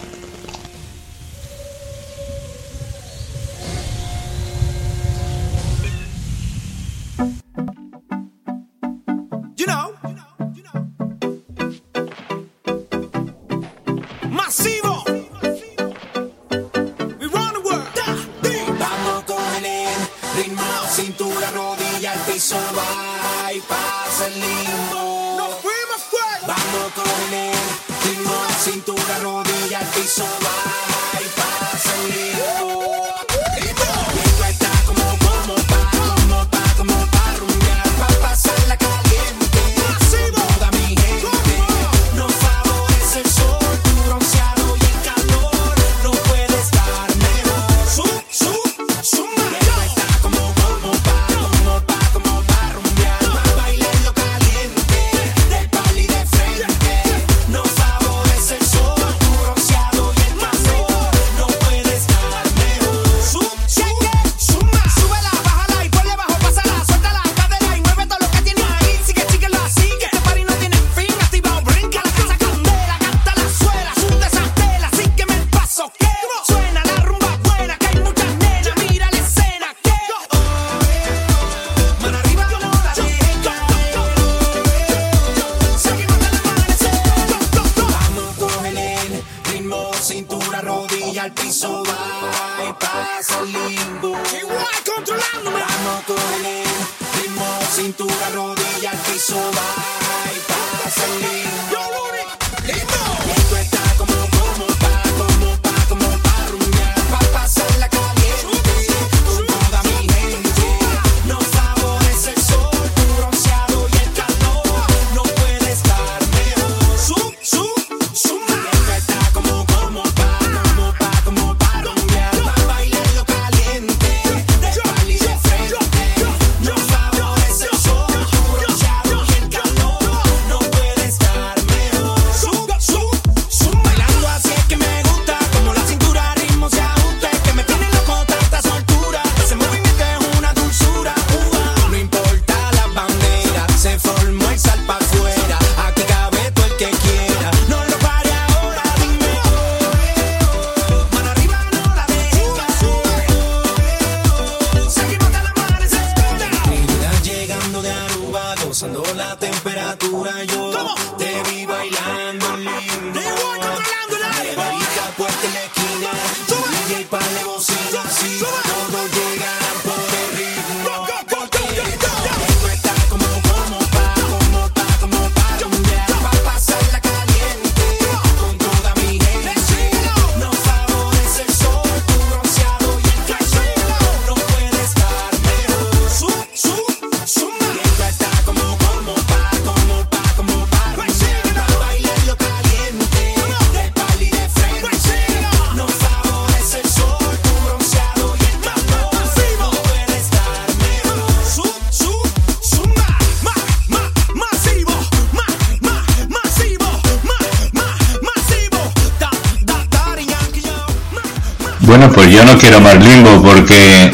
no 212.45 212.59
quiero 212.59 212.81
más 212.81 212.97
limbo 212.97 213.43
porque 213.43 214.13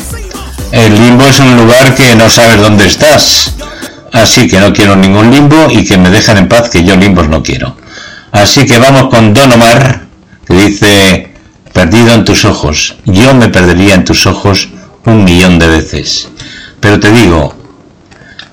el 0.73 0.95
limbo 0.95 1.25
es 1.27 1.41
un 1.41 1.57
lugar 1.57 1.95
que 1.95 2.15
no 2.15 2.31
sabes 2.31 2.61
dónde 2.61 2.87
estás. 2.87 3.55
Así 4.13 4.49
que 4.49 4.61
no 4.61 4.73
quiero 4.73 4.97
ningún 4.97 5.31
limbo 5.31 5.69
y 5.71 5.85
que 5.85 5.99
me 5.99 6.11
dejen 6.11 6.39
en 6.39 6.49
paz, 6.49 6.69
que 6.71 6.85
yo 6.85 6.97
limbos 6.97 7.29
no 7.29 7.43
quiero. 7.43 7.77
Así 8.33 8.67
que 8.67 8.79
vamos 8.79 9.09
con 9.09 9.35
Don 9.35 9.53
Omar, 9.53 10.07
que 10.47 10.55
dice, 10.55 11.35
perdido 11.73 12.15
en 12.15 12.25
tus 12.25 12.45
ojos. 12.45 12.97
Yo 13.05 13.35
me 13.35 13.49
perdería 13.49 13.95
en 13.95 14.05
tus 14.05 14.27
ojos 14.27 14.69
un 15.05 15.25
millón 15.25 15.59
de 15.59 15.69
veces. 15.69 16.29
Pero 16.81 16.99
te 16.99 17.11
digo, 17.13 17.55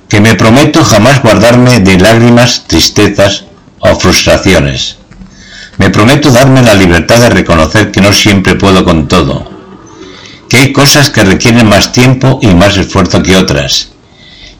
que 0.10 0.22
me 0.22 0.36
prometo 0.36 0.84
jamás 0.84 1.22
guardarme 1.22 1.80
de 1.80 2.00
lágrimas, 2.00 2.64
tristezas 2.68 3.46
o 3.80 3.96
frustraciones. 3.96 4.98
Me 5.78 5.90
prometo 5.90 6.32
darme 6.32 6.64
la 6.64 6.74
libertad 6.74 7.20
de 7.20 7.30
reconocer 7.30 7.92
que 7.92 8.02
no 8.02 8.12
siempre 8.12 8.56
puedo 8.56 8.84
con 8.84 9.08
todo 9.08 9.57
que 10.50 10.58
hay 10.58 10.74
cosas 10.74 11.10
que 11.10 11.24
requieren 11.24 11.70
más 11.70 11.92
tiempo 11.92 12.40
y 12.42 12.48
más 12.48 12.78
esfuerzo 12.78 13.22
que 13.22 13.36
otras. 13.36 13.90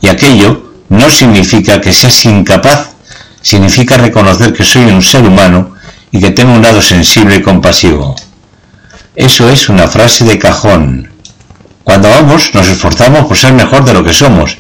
Y 0.02 0.08
aquello 0.08 0.74
no 0.90 1.10
significa 1.10 1.82
que 1.82 1.94
seas 1.94 2.26
incapaz, 2.26 2.92
significa 3.42 3.98
reconocer 3.98 4.54
que 4.54 4.64
soy 4.64 4.84
un 4.84 5.02
ser 5.02 5.24
humano 5.24 5.76
y 6.12 6.20
que 6.20 6.32
tengo 6.32 6.54
un 6.54 6.62
lado 6.62 6.82
sensible 6.82 7.38
y 7.38 7.42
compasivo. 7.42 8.16
Eso 9.16 9.50
es 9.50 9.70
una 9.70 9.88
frase 9.88 10.26
de 10.26 10.38
cajón. 10.38 11.12
Cuando 11.84 12.10
vamos 12.10 12.54
nos 12.54 12.68
esforzamos 12.68 13.26
por 13.26 13.38
ser 13.38 13.54
mejor 13.54 13.84
de 13.86 13.94
lo 13.94 14.04
que 14.04 14.14
somos 14.14 14.58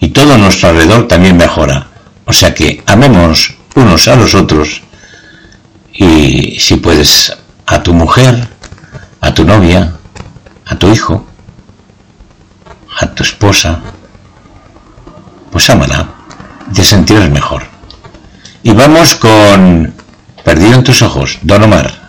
y 0.00 0.08
todo 0.08 0.38
nuestro 0.38 0.70
alrededor 0.70 1.06
también 1.06 1.36
mejora. 1.36 1.88
O 2.24 2.32
sea 2.32 2.54
que 2.54 2.82
amemos 2.86 3.54
unos 3.74 4.08
a 4.08 4.16
los 4.16 4.34
otros 4.34 4.82
y 5.92 6.58
si 6.58 6.76
puedes 6.76 7.32
a 7.66 7.82
tu 7.82 7.92
mujer, 7.92 8.48
a 9.20 9.34
tu 9.34 9.44
novia, 9.44 9.92
a 10.70 10.76
tu 10.76 10.88
hijo, 10.90 11.26
a 13.00 13.06
tu 13.08 13.22
esposa, 13.22 13.80
pues 15.52 15.68
ámala 15.68 16.20
te 16.80 16.84
sentirás 16.84 17.30
mejor. 17.30 17.62
Y 18.62 18.72
vamos 18.72 19.14
con 19.16 19.92
Perdido 20.44 20.74
en 20.74 20.84
tus 20.84 21.02
ojos, 21.02 21.38
Don 21.42 21.62
Omar. 21.64 21.99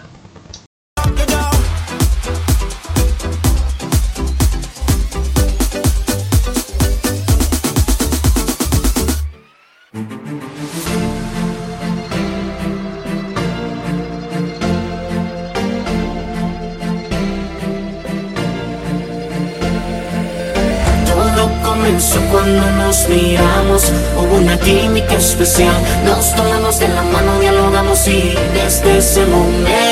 Nos 25.41 26.35
tomamos 26.35 26.77
de 26.79 26.87
la 26.87 27.01
mano, 27.01 27.39
dialogamos 27.39 28.07
y 28.07 28.35
desde 28.53 28.99
ese 28.99 29.25
momento. 29.25 29.90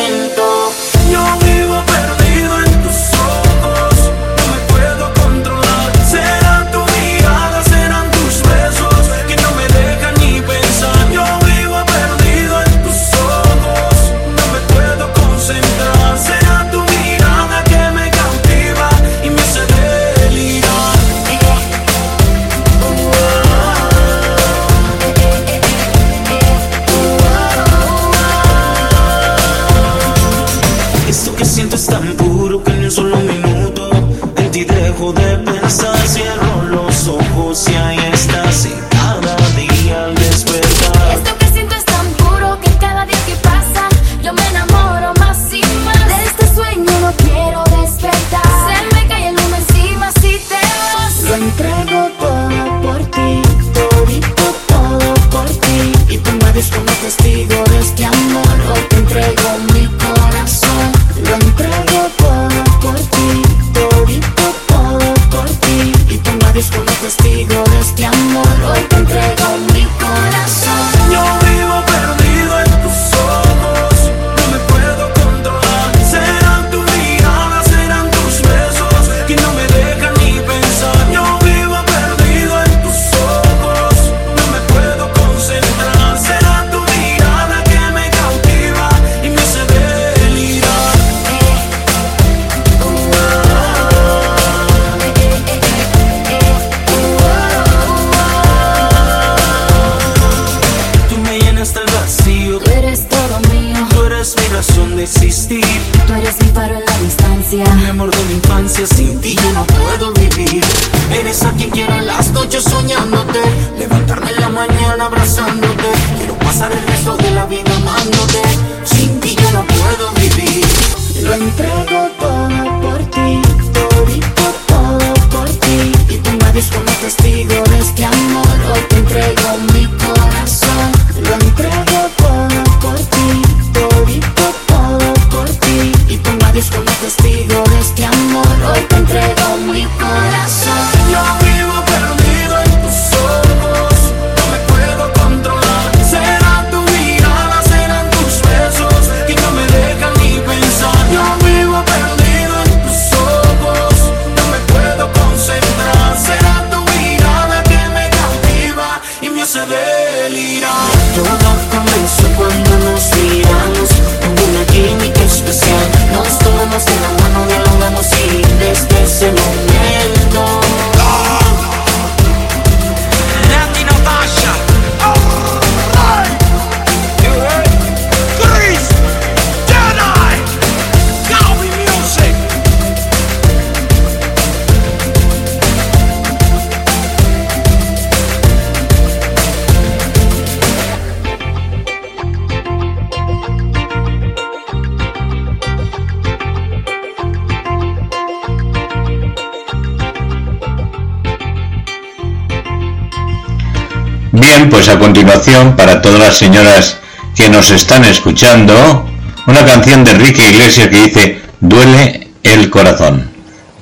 Bien, 204.40 204.70
pues 204.70 204.88
a 204.88 204.98
continuación, 204.98 205.76
para 205.76 206.02
todas 206.02 206.20
las 206.20 206.38
señoras 206.38 206.98
que 207.36 207.50
nos 207.50 207.72
están 207.72 208.06
escuchando, 208.06 209.06
una 209.48 209.66
canción 209.66 210.06
de 210.06 210.12
Enrique 210.12 210.50
Iglesias 210.50 210.88
que 210.88 211.02
dice 211.02 211.42
Duele 211.60 212.30
el 212.44 212.70
corazón, 212.70 213.30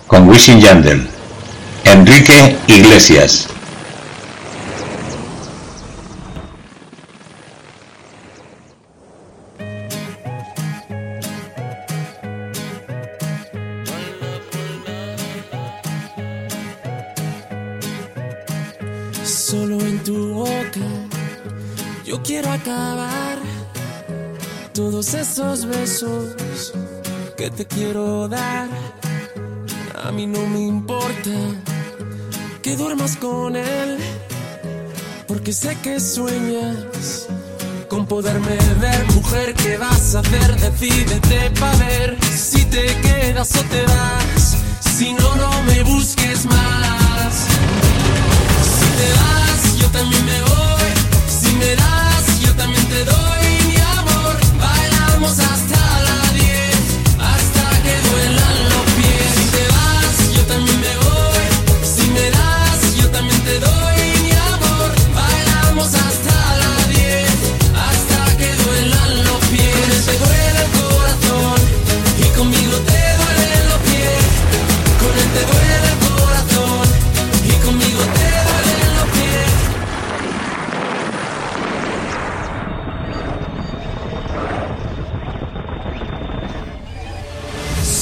con 0.08 0.28
Wishing 0.28 0.60
Yandel. 0.60 1.08
Enrique 1.84 2.58
Iglesias. 2.66 3.50
porque 35.26 35.54
sé 35.54 35.78
que 35.82 36.02
sueñas 36.02 37.28
con 37.88 38.06
poderme 38.06 38.58
ver. 38.82 39.06
Mujer, 39.14 39.54
¿qué 39.54 39.78
vas 39.78 40.16
a 40.16 40.20
hacer? 40.20 40.60
Decídete 40.60 41.52
para 41.52 41.78
ver 41.78 42.18
si 42.22 42.66
te 42.66 42.86
quedas 43.02 43.56
o 43.56 43.64
te 43.64 43.84
vas. 43.84 44.58
Si 44.82 45.14
no, 45.14 45.36
no 45.36 45.64
me 45.64 45.82
busques 45.84 46.46
más. 46.46 47.34
Si 48.80 48.88
te 49.00 49.10
vas, 49.14 49.78
yo 49.80 49.88
también 49.92 50.26
me 50.26 50.42
voy. 50.42 50.90
Si 51.40 51.56
me 51.56 51.76
das, 51.76 52.42
yo 52.42 52.54
también 52.56 52.86
te 52.88 53.06
doy. 53.06 53.37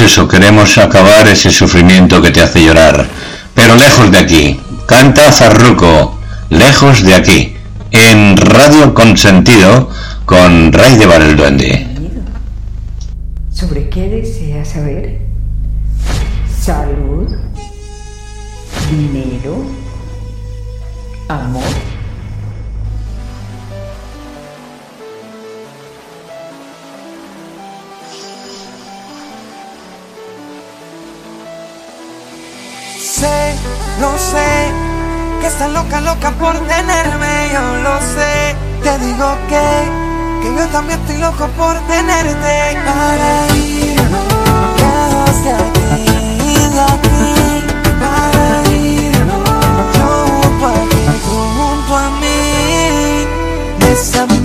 eso, 0.00 0.28
queremos 0.28 0.78
acabar 0.78 1.26
ese 1.28 1.50
sufrimiento 1.50 2.20
que 2.22 2.30
te 2.30 2.40
hace 2.40 2.64
llorar. 2.64 3.06
Pero 3.54 3.76
lejos 3.76 4.10
de 4.10 4.18
aquí, 4.18 4.60
canta 4.86 5.32
Zarruco, 5.32 6.18
lejos 6.50 7.02
de 7.02 7.14
aquí, 7.14 7.56
en 7.90 8.36
Radio 8.36 8.94
Consentido 8.94 9.90
con 10.24 10.72
Ray 10.72 10.96
de 10.96 11.06
Val 11.06 11.22
el 11.22 11.36
Duende. 11.36 11.86
¿Sobre 13.50 13.88
qué 13.88 14.08
desea 14.08 14.64
saber? 14.64 15.27
sé, 33.18 33.54
lo 34.00 34.16
sé, 34.16 34.50
que 35.40 35.46
estás 35.48 35.70
loca, 35.72 36.00
loca 36.00 36.30
por 36.32 36.54
tenerme, 36.74 37.50
yo 37.52 37.64
lo 37.86 37.98
sé. 38.14 38.54
Te 38.82 38.92
digo 39.04 39.28
que, 39.48 39.66
que 40.40 40.48
yo 40.56 40.66
también 40.68 41.00
estoy 41.00 41.18
loco 41.18 41.48
por 41.56 41.74
tenerte. 41.92 42.78
Para 42.86 43.30
irnos 43.56 45.36
de 45.44 45.52
aquí, 45.66 46.04
de 46.74 46.80
aquí, 46.94 47.32
para 48.02 48.46
irnos 48.70 49.48
junto 49.96 50.66
a 50.66 50.78
ti, 50.90 51.04
junto 51.26 51.96
a 51.96 52.10
mí. 52.20 53.26
Bésame 53.80 54.37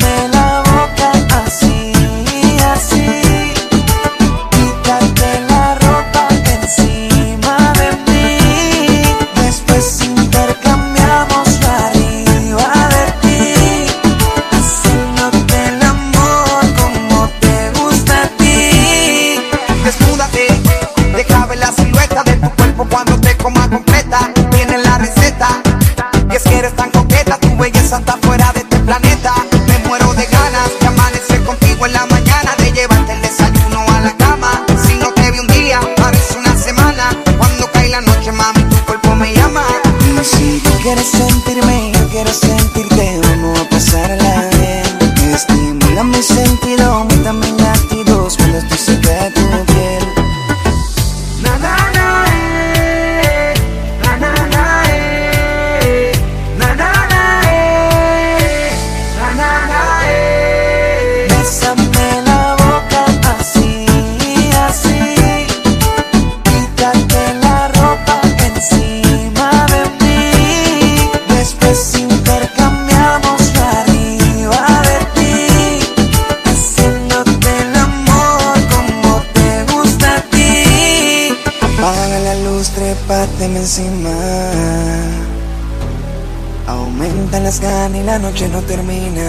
noche 88.34 88.48
no 88.48 88.62
termina. 88.62 89.22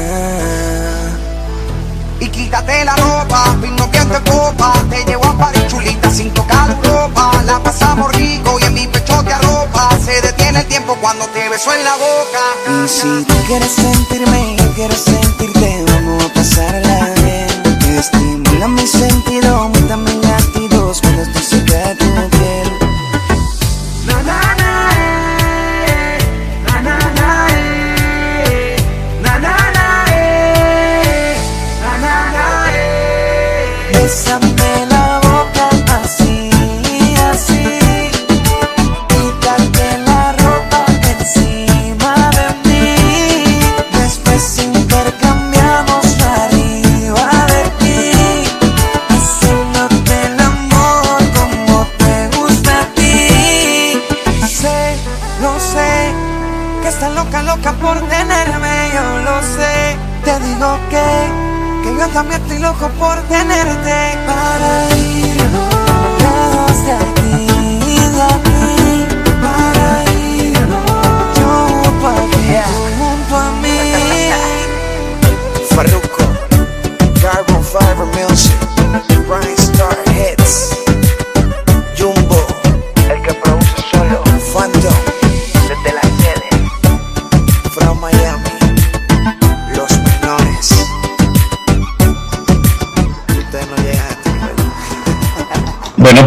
Y 2.21 2.29
quítate 2.29 2.85
la 2.85 2.97
ropa, 2.97 3.55
vino 3.61 3.87
viento 3.89 4.17
en 4.17 4.25
copa, 4.25 4.73
te 4.89 5.05
llevo 5.05 5.27
a 5.27 5.37
París 5.37 5.67
chulita 5.69 6.11
sin 6.11 6.31
tocar 6.33 6.75
ropa, 6.83 7.43
la 7.45 7.63
pasamos 7.63 8.15
rico 8.15 8.57
y 8.61 8.65
en 8.65 8.75
mi 8.75 8.87
pecho 8.87 9.23
te 9.25 9.33
arropa, 9.33 9.91
se 10.03 10.23
detiene 10.23 10.61
el 10.61 10.67
tiempo 10.67 10.97
cuando 11.03 11.27
te 11.27 11.49
beso 11.51 11.75
en 11.75 11.85
la 11.85 11.97
boca. 11.97 12.45
Y 12.85 12.89
si 12.89 13.25
tú 13.25 13.35
quieres 13.47 13.73
sentirme, 13.73 14.57
yo 14.57 14.73
quiero 14.75 14.95
sentirte, 14.95 15.85
vamos 15.87 16.25
a 16.25 16.33
pasarla 16.33 17.11
bien, 17.23 17.99
estimula 17.99 18.69
mi 18.69 18.87
sentido. 18.87 19.74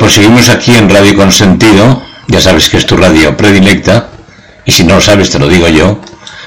Pues 0.08 0.16
seguimos 0.16 0.48
aquí 0.48 0.74
en 0.74 0.90
Radio 0.90 1.18
Consentido, 1.18 2.02
ya 2.30 2.40
sabes 2.40 2.70
que 2.70 2.78
es 2.78 2.86
tu 2.86 2.96
radio 2.96 3.36
predilecta, 3.36 4.08
y 4.64 4.72
si 4.72 4.86
no 4.86 4.96
lo 4.96 5.02
sabes 5.02 5.30
te 5.30 5.38
lo 5.38 5.50
digo 5.50 5.68
yo, 5.68 6.00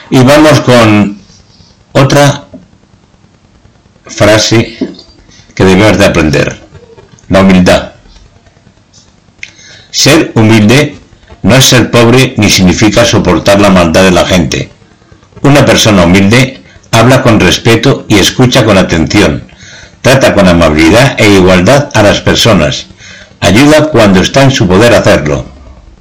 y 0.08 0.16
vamos 0.20 0.62
con 0.62 1.20
otra 1.92 2.46
frase 4.06 4.78
que 5.54 5.62
debemos 5.62 5.98
de 5.98 6.06
aprender, 6.06 6.58
la 7.28 7.40
humildad. 7.40 7.92
Ser 9.90 10.32
humilde 10.36 10.96
no 11.42 11.54
es 11.54 11.66
ser 11.66 11.90
pobre 11.90 12.32
ni 12.38 12.48
significa 12.48 13.04
soportar 13.04 13.60
la 13.60 13.68
maldad 13.68 14.04
de 14.04 14.10
la 14.10 14.24
gente. 14.24 14.70
Una 15.42 15.66
persona 15.66 16.04
humilde 16.04 16.62
habla 16.92 17.22
con 17.22 17.38
respeto 17.38 18.06
y 18.08 18.14
escucha 18.14 18.64
con 18.64 18.78
atención, 18.78 19.44
trata 20.00 20.32
con 20.32 20.48
amabilidad 20.48 21.20
e 21.20 21.28
igualdad 21.28 21.90
a 21.92 22.02
las 22.02 22.22
personas, 22.22 22.86
ayuda 23.50 23.90
cuando 23.90 24.20
está 24.20 24.42
en 24.42 24.50
su 24.50 24.66
poder 24.66 24.94
hacerlo. 24.94 25.44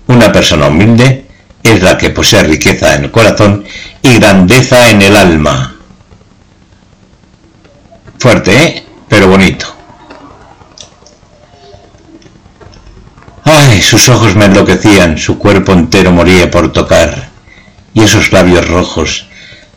Una 0.07 0.31
persona 0.31 0.67
humilde 0.67 1.25
es 1.63 1.81
la 1.81 1.97
que 1.97 2.09
posee 2.09 2.43
riqueza 2.43 2.95
en 2.95 3.05
el 3.05 3.11
corazón 3.11 3.65
y 4.01 4.15
grandeza 4.15 4.89
en 4.89 5.01
el 5.01 5.15
alma. 5.15 5.75
Fuerte, 8.17 8.63
¿eh? 8.63 8.83
Pero 9.07 9.27
bonito. 9.27 9.65
Ay, 13.43 13.81
sus 13.81 14.07
ojos 14.09 14.35
me 14.35 14.45
enloquecían, 14.45 15.17
su 15.17 15.39
cuerpo 15.39 15.73
entero 15.73 16.11
moría 16.11 16.51
por 16.51 16.71
tocar, 16.71 17.29
y 17.95 18.03
esos 18.03 18.31
labios 18.31 18.67
rojos 18.67 19.25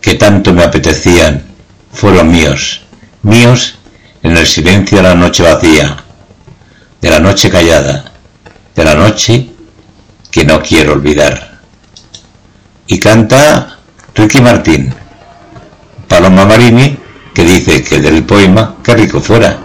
que 0.01 0.15
tanto 0.15 0.53
me 0.53 0.63
apetecían 0.63 1.45
fueron 1.91 2.31
míos, 2.31 2.83
míos 3.23 3.79
en 4.23 4.37
el 4.37 4.47
silencio 4.47 4.99
de 4.99 5.05
la 5.05 5.15
noche 5.15 5.43
vacía, 5.43 6.02
de 7.03 7.11
la 7.11 7.19
noche 7.19 7.51
callada, 7.51 8.05
de 8.75 8.85
la 8.85 8.95
noche 8.95 9.51
que 10.31 10.45
no 10.45 10.63
quiero 10.63 10.93
olvidar. 10.93 11.59
Y 12.87 12.99
canta 13.01 13.79
Ricky 14.15 14.41
Martín, 14.41 14.95
Paloma 16.07 16.45
Marini, 16.45 16.97
que 17.35 17.45
dice 17.45 17.83
que 17.83 18.01
del 18.01 18.25
poema, 18.25 18.77
qué 18.85 18.95
rico 18.95 19.21
fuera. 19.21 19.59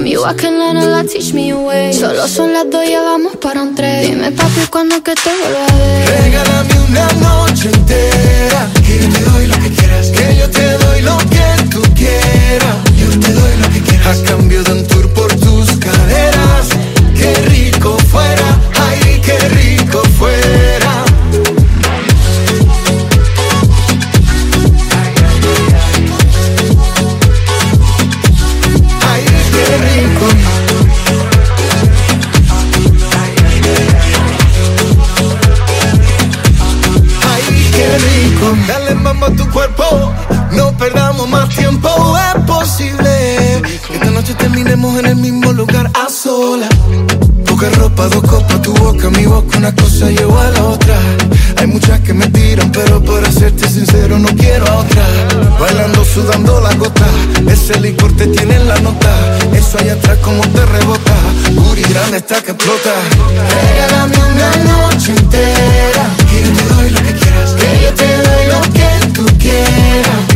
Again. 0.00 0.06
From 0.06 0.06
you 0.06 0.24
I 0.24 0.34
can 0.34 0.58
learn 0.58 0.76
a 0.76 0.86
lot, 0.86 1.08
teach 1.08 1.32
me 1.32 1.50
a 1.50 1.56
way. 1.56 1.92
Solo 1.92 2.26
son 2.26 2.52
las 2.52 2.68
dos, 2.70 2.88
ya 2.88 3.02
vamos 3.02 3.36
para 3.36 3.62
un 3.62 3.74
tres. 3.74 4.08
Dime 4.08 4.32
papi, 4.32 4.66
cuando 4.70 5.02
que 5.02 5.14
te 5.14 5.30
vuelva 5.40 5.66
a 5.66 5.76
ver. 5.76 6.22
Regálame 6.22 6.74
una 6.88 7.06
noche 7.14 7.68
entera. 7.68 8.68
Que 8.86 8.98
yo 8.98 9.08
te 9.12 9.20
doy 9.30 9.46
lo 9.46 9.58
que 9.58 9.70
quieras. 9.70 10.06
Que 10.08 10.36
yo 10.36 10.50
te 10.50 10.72
doy 10.78 11.02
lo 11.02 11.18
que 11.18 11.68
tú 11.70 11.82
quieras. 11.94 12.76
Yo 12.96 13.08
te 13.20 13.32
doy 13.32 13.56
lo 13.62 13.68
que 13.70 13.80
quieras. 13.80 14.18
A 14.18 14.24
cambio 14.24 14.62
de 14.62 14.72
un 14.72 14.86
tour 14.86 15.08
por 15.12 15.29
una 49.60 49.74
cosa 49.74 50.10
lleva 50.10 50.46
a 50.46 50.50
la 50.52 50.64
otra. 50.64 50.96
Hay 51.58 51.66
muchas 51.66 52.00
que 52.00 52.14
me 52.14 52.26
tiran, 52.28 52.72
pero 52.72 53.04
para 53.04 53.30
serte 53.30 53.68
sincero 53.68 54.18
no 54.18 54.28
quiero 54.28 54.66
a 54.66 54.78
otra. 54.78 55.04
Bailando, 55.60 56.02
sudando 56.02 56.60
la 56.62 56.74
gota, 56.76 57.06
ese 57.46 57.78
licor 57.78 58.10
te 58.16 58.26
tiene 58.28 58.56
en 58.56 58.68
la 58.68 58.78
nota. 58.80 59.10
Eso 59.52 59.76
allá 59.78 59.92
atrás 59.92 60.16
como 60.22 60.40
te 60.48 60.64
rebota, 60.64 61.14
Guri 61.54 61.82
grande 61.82 62.16
está 62.16 62.40
que 62.42 62.52
explota. 62.52 62.94
Regálame 63.52 64.16
una 64.32 64.50
noche 64.72 65.12
entera, 65.12 66.04
que 66.30 66.42
yo 66.42 66.52
te 66.56 66.74
doy 66.74 66.90
lo 66.90 67.02
que 67.02 67.14
quieras, 67.20 67.50
que 67.60 67.82
yo 67.82 67.94
te 67.94 68.16
doy 68.16 68.46
lo 68.46 68.60
que 68.72 69.12
tú 69.12 69.26
quieras. 69.38 70.29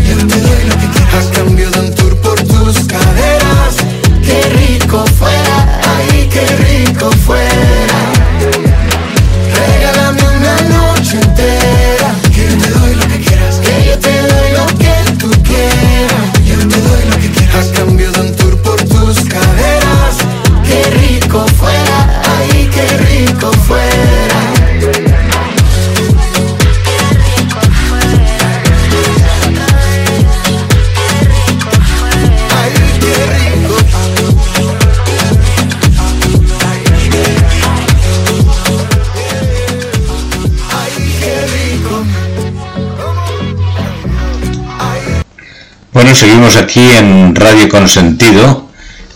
Seguimos 46.14 46.56
aquí 46.56 46.80
en 46.80 47.34
Radio 47.34 47.68
Consentido. 47.68 48.68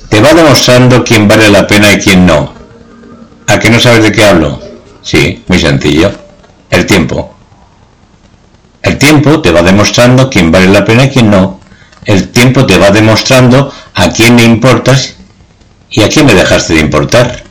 Te 0.08 0.20
va 0.20 0.34
demostrando 0.34 1.04
quién 1.04 1.28
vale 1.28 1.48
la 1.48 1.64
pena 1.64 1.92
y 1.92 1.98
quién 1.98 2.26
no. 2.26 2.52
¿A 3.46 3.58
que 3.60 3.70
no 3.70 3.78
sabes 3.78 4.02
de 4.02 4.10
qué 4.10 4.24
hablo? 4.24 4.60
Sí, 5.00 5.44
muy 5.46 5.60
sencillo. 5.60 6.10
El 6.68 6.86
tiempo. 6.86 7.36
El 8.82 8.98
tiempo 8.98 9.40
te 9.40 9.52
va 9.52 9.62
demostrando 9.62 10.28
quién 10.28 10.50
vale 10.50 10.66
la 10.66 10.84
pena 10.84 11.04
y 11.04 11.10
quién 11.10 11.30
no. 11.30 11.60
El 12.04 12.30
tiempo 12.30 12.66
te 12.66 12.76
va 12.78 12.90
demostrando 12.90 13.72
a 13.94 14.10
quién 14.10 14.36
le 14.36 14.44
importas 14.44 15.14
y 15.90 16.02
a 16.02 16.08
quién 16.08 16.26
me 16.26 16.34
dejaste 16.34 16.74
de 16.74 16.80
importar. 16.80 17.44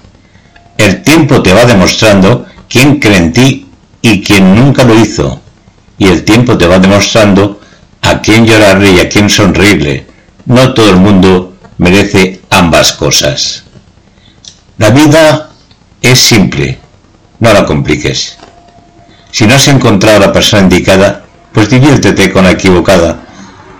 El 0.77 1.03
tiempo 1.03 1.41
te 1.41 1.53
va 1.53 1.63
demostrando 1.63 2.45
quién 2.67 2.99
cree 2.99 3.17
en 3.17 3.31
ti 3.31 3.67
y 4.01 4.21
quién 4.21 4.53
nunca 4.53 4.83
lo 4.83 4.99
hizo. 4.99 5.41
Y 5.97 6.07
el 6.07 6.25
tiempo 6.25 6.57
te 6.57 6.67
va 6.67 6.79
demostrando 6.79 7.56
a 8.17 8.21
quién 8.21 8.47
llorarle 8.47 8.91
y 8.93 8.99
a 8.99 9.09
quién 9.09 9.29
sonreírle. 9.29 10.07
No 10.45 10.73
todo 10.73 10.89
el 10.89 10.97
mundo 10.97 11.53
merece 11.77 12.41
ambas 12.49 12.93
cosas. 12.93 13.63
La 14.79 14.89
vida 14.89 15.49
es 16.01 16.19
simple, 16.19 16.79
no 17.39 17.53
la 17.53 17.65
compliques. 17.65 18.37
Si 19.31 19.45
no 19.45 19.53
has 19.53 19.67
encontrado 19.67 20.17
a 20.17 20.27
la 20.27 20.33
persona 20.33 20.63
indicada, 20.63 21.25
pues 21.53 21.69
diviértete 21.69 22.31
con 22.31 22.45
la 22.45 22.51
equivocada. 22.51 23.19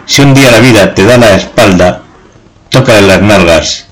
Si 0.06 0.22
un 0.22 0.34
día 0.34 0.52
la 0.52 0.60
vida 0.60 0.94
te 0.94 1.04
da 1.04 1.18
la 1.18 1.36
espalda, 1.36 2.04
tócale 2.70 3.08
las 3.08 3.22
nalgas. 3.22 3.86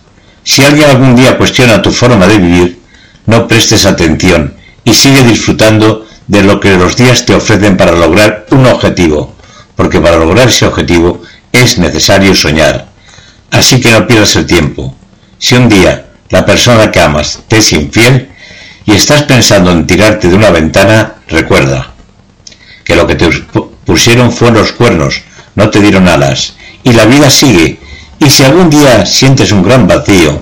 Si 0.43 0.63
alguien 0.63 0.89
algún 0.89 1.15
día 1.15 1.37
cuestiona 1.37 1.81
tu 1.81 1.91
forma 1.91 2.27
de 2.27 2.37
vivir, 2.37 2.81
no 3.25 3.47
prestes 3.47 3.85
atención 3.85 4.53
y 4.83 4.93
sigue 4.93 5.23
disfrutando 5.23 6.05
de 6.27 6.43
lo 6.43 6.59
que 6.59 6.77
los 6.77 6.95
días 6.95 7.25
te 7.25 7.33
ofrecen 7.33 7.77
para 7.77 7.93
lograr 7.93 8.45
un 8.51 8.67
objetivo, 8.67 9.34
porque 9.75 9.99
para 9.99 10.17
lograr 10.17 10.47
ese 10.47 10.65
objetivo 10.65 11.21
es 11.51 11.77
necesario 11.77 12.33
soñar. 12.35 12.87
Así 13.51 13.79
que 13.79 13.91
no 13.91 14.07
pierdas 14.07 14.35
el 14.35 14.45
tiempo. 14.45 14.95
Si 15.37 15.55
un 15.55 15.69
día 15.69 16.05
la 16.29 16.45
persona 16.45 16.91
que 16.91 16.99
amas 16.99 17.39
te 17.47 17.57
es 17.57 17.73
infiel 17.73 18.29
y 18.85 18.93
estás 18.93 19.23
pensando 19.23 19.71
en 19.71 19.87
tirarte 19.87 20.27
de 20.29 20.35
una 20.35 20.49
ventana, 20.49 21.15
recuerda 21.27 21.91
que 22.83 22.95
lo 22.95 23.07
que 23.07 23.15
te 23.15 23.29
pusieron 23.85 24.31
fueron 24.31 24.57
los 24.57 24.71
cuernos, 24.73 25.21
no 25.55 25.69
te 25.69 25.81
dieron 25.81 26.07
alas. 26.07 26.53
Y 26.83 26.93
la 26.93 27.05
vida 27.05 27.29
sigue. 27.29 27.79
Y 28.19 28.29
si 28.29 28.43
algún 28.43 28.69
día 28.69 29.05
sientes 29.05 29.51
un 29.51 29.63
gran 29.63 29.87
vacío, 29.87 30.41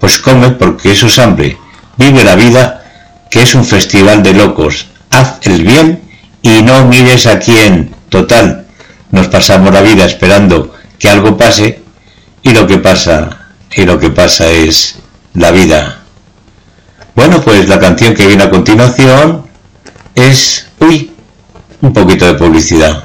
pues 0.00 0.18
come 0.18 0.50
porque 0.50 0.92
eso 0.92 1.06
es 1.06 1.18
hambre. 1.18 1.58
Vive 1.96 2.24
la 2.24 2.34
vida, 2.34 2.84
que 3.30 3.42
es 3.42 3.54
un 3.54 3.64
festival 3.64 4.22
de 4.22 4.34
locos. 4.34 4.86
Haz 5.10 5.38
el 5.42 5.62
bien 5.64 6.02
y 6.42 6.62
no 6.62 6.86
mires 6.86 7.26
a 7.26 7.38
quién. 7.38 7.94
Total, 8.08 8.63
nos 9.14 9.28
pasamos 9.28 9.72
la 9.72 9.80
vida 9.80 10.04
esperando 10.04 10.74
que 10.98 11.08
algo 11.08 11.36
pase 11.36 11.80
y 12.42 12.50
lo 12.50 12.66
que 12.66 12.78
pasa, 12.78 13.46
y 13.72 13.84
lo 13.84 13.96
que 13.96 14.10
pasa 14.10 14.50
es 14.50 14.96
la 15.34 15.52
vida. 15.52 16.00
Bueno, 17.14 17.40
pues 17.40 17.68
la 17.68 17.78
canción 17.78 18.12
que 18.12 18.26
viene 18.26 18.42
a 18.42 18.50
continuación 18.50 19.46
es, 20.16 20.66
uy, 20.80 21.12
un 21.80 21.92
poquito 21.92 22.26
de 22.26 22.34
publicidad. 22.34 23.03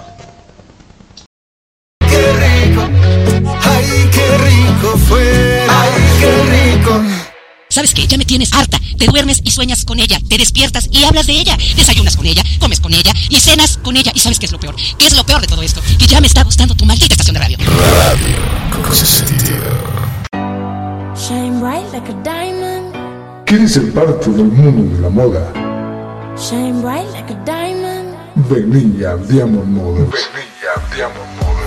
¿Sabes 7.72 7.94
qué? 7.94 8.08
Ya 8.08 8.18
me 8.18 8.26
tienes 8.26 8.52
harta. 8.52 8.80
Te 8.98 9.06
duermes 9.06 9.42
y 9.44 9.52
sueñas 9.52 9.86
con 9.86 10.00
ella. 10.00 10.20
Te 10.28 10.40
despiertas 10.40 10.90
y 10.92 11.04
hablas 11.04 11.28
de 11.28 11.34
ella. 11.34 11.56
Desayunas 11.76 12.18
con 12.18 12.26
ella, 12.26 12.42
comes 12.60 12.80
con 12.80 12.92
ella 12.96 13.14
y 13.30 13.40
cenas 13.40 13.78
con 13.78 13.96
ella. 13.96 14.12
¿Y 14.16 14.20
sabes 14.22 14.40
qué 14.40 14.48
es 14.48 14.52
lo 14.52 14.60
peor? 14.60 14.76
¿Qué 14.98 15.06
es 15.06 15.16
lo 15.16 15.24
peor 15.24 15.42
de 15.42 15.48
todo 15.48 15.62
esto? 15.62 15.80
Que 16.00 16.08
ya 16.08 16.20
me 16.20 16.26
está 16.26 16.44
gustando 16.44 16.74
tu 16.74 16.88
maldita 16.88 17.14
estación 17.14 17.36
de 17.36 17.42
radio. 17.42 17.58
Radio 17.60 18.38
Consentido. 18.72 19.70
Shine 21.16 21.60
bright 21.60 21.86
like 21.94 22.12
a 22.12 22.16
diamond. 22.24 22.96
¿Quieres 23.46 23.74
ser 23.74 23.94
parte 23.94 24.32
del 24.32 24.46
mundo 24.46 24.96
de 24.96 25.02
la 25.04 25.10
moda? 25.10 25.54
Shine 26.38 26.82
bright 26.82 27.08
like 27.12 27.32
a 27.32 27.38
diamond. 27.46 28.16
Vení 28.50 29.04
a 29.04 29.16
Diamond 29.16 29.68
Models. 29.68 30.16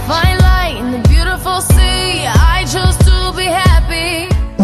Fine 0.08 0.38
light 0.38 0.46
in 0.46 0.51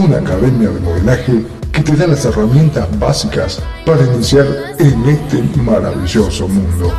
Una 0.08 0.20
academia 0.20 0.70
de 0.70 0.80
modelaje 0.80 1.44
que 1.70 1.82
te 1.82 1.94
da 1.94 2.06
las 2.06 2.24
herramientas 2.24 2.88
básicas 2.98 3.60
para 3.84 4.02
iniciar 4.04 4.46
en 4.78 5.06
este 5.06 5.60
maravilloso 5.60 6.48
mundo. 6.48 6.94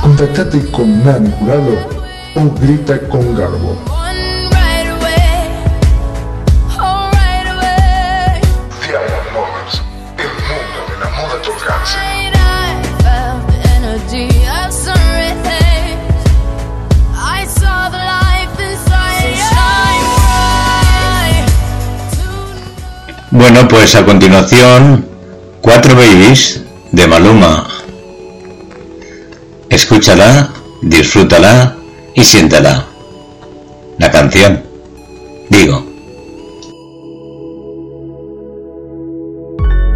Contactate 0.00 0.70
con 0.70 1.04
Nani 1.04 1.34
Jurado 1.40 1.76
o 2.36 2.60
grita 2.60 3.00
con 3.08 3.36
Garbo. 3.36 3.95
Bueno, 23.38 23.68
pues 23.68 23.94
a 23.94 24.02
continuación, 24.02 25.06
Cuatro 25.60 25.94
Babies 25.94 26.62
de 26.90 27.06
Maluma. 27.06 27.68
Escúchala, 29.68 30.48
disfrútala 30.80 31.76
y 32.14 32.24
siéntala. 32.24 32.86
La 33.98 34.10
canción. 34.10 34.62
Digo. 35.50 35.84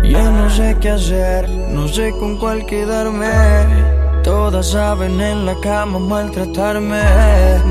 Ya 0.04 0.30
no 0.30 0.50
sé 0.50 0.76
qué 0.78 0.90
hacer, 0.90 1.48
no 1.48 1.88
sé 1.88 2.12
con 2.20 2.36
cuál 2.36 2.66
quedarme. 2.66 3.30
Todas 4.22 4.72
saben 4.72 5.18
en 5.18 5.46
la 5.46 5.58
cama 5.62 5.98
maltratarme. 5.98 7.02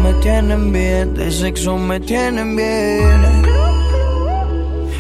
Me 0.02 0.14
tienen 0.16 0.74
bien, 0.74 1.14
de 1.14 1.32
sexo 1.32 1.78
me 1.78 2.00
tienen 2.00 2.56
bien. 2.56 3.59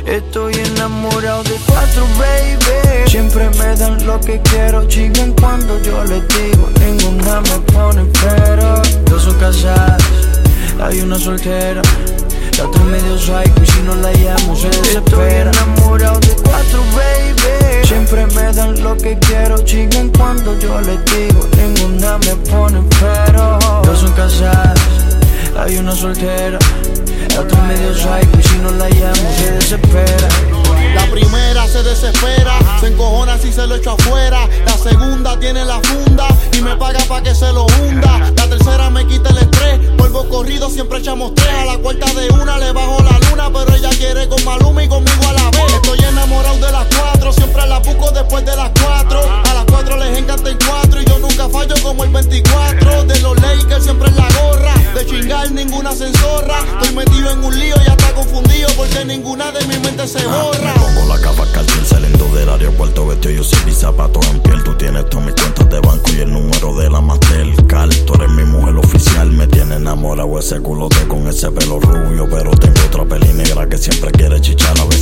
Estoy 0.05 0.53
enamorado 0.53 1.43
de 1.43 1.55
cuatro, 1.67 2.05
baby. 2.17 3.09
Siempre 3.09 3.49
me 3.51 3.75
dan 3.75 4.05
lo 4.05 4.19
que 4.19 4.41
quiero, 4.41 4.87
chigan 4.87 5.33
cuando 5.33 5.81
yo 5.81 6.03
les 6.03 6.27
digo. 6.27 6.69
Ninguna 6.79 7.41
me 7.41 7.59
pone 7.71 8.05
pero. 8.21 8.81
Dos 9.05 9.23
son 9.23 9.35
casadas, 9.39 10.01
hay 10.81 11.01
una 11.01 11.17
soltera. 11.17 11.81
La 12.57 12.65
otra 12.67 12.83
medio 12.83 13.17
psycho 13.17 13.63
y 13.63 13.65
si 13.65 13.81
no 13.83 13.95
la 13.95 14.11
llamo 14.11 14.55
se 14.55 14.67
desespera. 14.69 15.51
Estoy 15.51 15.63
enamorado 15.63 16.19
de 16.19 16.35
cuatro, 16.43 16.83
baby. 16.95 17.87
Siempre 17.87 18.25
me 18.27 18.53
dan 18.53 18.81
lo 18.83 18.97
que 18.97 19.17
quiero, 19.19 19.57
chigan 19.63 20.09
cuando 20.09 20.57
yo 20.59 20.79
les 20.81 20.99
digo. 21.05 21.47
Ninguna 21.57 22.17
me 22.19 22.35
pone 22.49 22.83
pero. 22.99 23.59
Dos 23.83 23.99
son 23.99 24.11
casadas, 24.13 24.79
hay 25.57 25.77
una 25.77 25.95
soltera. 25.95 26.59
La 27.39 27.45
medio 27.63 27.93
psycho 27.93 28.49
si 28.49 28.57
no 28.57 28.69
la 28.71 28.89
llamo 28.89 29.31
se 29.37 29.51
desespera. 29.51 30.27
La 30.93 31.05
primera 31.09 31.65
se 31.69 31.81
desespera, 31.83 32.59
se 32.81 32.87
encojona 32.87 33.37
si 33.37 33.53
se 33.53 33.65
lo 33.65 33.75
echo 33.75 33.91
afuera. 33.91 34.45
La 34.65 34.77
segunda 34.77 35.39
tiene 35.39 35.63
la 35.63 35.79
funda 35.79 36.27
y 36.51 36.61
me 36.61 36.75
paga 36.75 36.99
pa' 37.07 37.23
que 37.23 37.33
se 37.33 37.53
lo 37.53 37.65
hunda. 37.65 38.19
La 38.35 38.49
tercera 38.49 38.89
me 38.89 39.07
quita 39.07 39.29
el 39.29 39.37
estrés, 39.37 39.79
polvo 39.97 40.27
corrido 40.27 40.69
siempre 40.69 40.99
echamos 40.99 41.33
tres. 41.33 41.47
A 41.47 41.63
la 41.63 41.77
cuarta 41.77 42.07
de 42.13 42.27
una 42.33 42.57
le 42.57 42.73
bajo 42.73 43.01
la 43.03 43.17
luna, 43.29 43.49
pero 43.53 43.73
ella 43.73 43.89
quiere 43.91 44.27
con 44.27 44.43
Maluma 44.43 44.83
y 44.83 44.89
conmigo 44.89 45.29
a 45.29 45.31
la 45.31 45.49
vez. 45.51 45.73
Estoy 45.75 45.99
enamorado 46.09 46.57
de 46.57 46.71
las 46.73 46.87
cuatro, 46.93 47.31
siempre 47.31 47.65
la 47.67 47.79
busco 47.79 48.11
después 48.11 48.45
de 48.45 48.53
las 48.57 48.69
cuatro. 48.83 49.21
A 49.45 49.53
las 49.53 49.63
cuatro 49.63 49.95
les 49.95 50.17
encanta 50.17 50.49
el 50.49 50.57
cuatro 50.57 51.01
y 51.01 51.05
yo 51.05 51.17
nunca 51.19 51.47
fallo 51.47 51.75
como 51.81 52.03
el 52.03 52.09
24. 52.09 52.58
Se 60.07 60.25
borra. 60.25 60.73
Pongo 60.75 61.05
la 61.07 61.19
capa 61.19 61.45
calcín 61.51 61.85
saliendo 61.85 62.25
del 62.33 62.49
aeropuerto 62.49 63.07
vestido 63.07 63.35
yo 63.35 63.43
sin 63.43 63.65
mis 63.65 63.77
zapatos 63.77 64.25
en 64.27 64.39
piel. 64.41 64.63
Tú 64.63 64.73
tienes 64.75 65.09
todas 65.09 65.25
mis 65.25 65.35
cuentas 65.35 65.69
de 65.69 65.79
banco 65.79 66.11
y 66.15 66.21
el 66.21 66.31
número 66.31 66.75
de 66.75 66.89
la 66.89 67.01
Mastercard. 67.01 67.93
Tú 68.05 68.13
eres 68.15 68.29
mi 68.29 68.43
mujer 68.43 68.75
oficial, 68.77 69.31
me 69.31 69.47
tiene 69.47 69.75
enamorado 69.75 70.39
ese 70.39 70.59
culote 70.61 71.07
con 71.07 71.27
ese 71.27 71.51
pelo 71.51 71.79
rubio 71.79 72.27
Pero 72.29 72.51
tengo 72.51 72.79
otra 72.85 73.05
peli 73.05 73.33
negra 73.33 73.67
que 73.67 73.77
siempre 73.77 74.11
quiere 74.11 74.39
chichar. 74.39 74.79
A 74.79 74.85
ver 74.85 74.99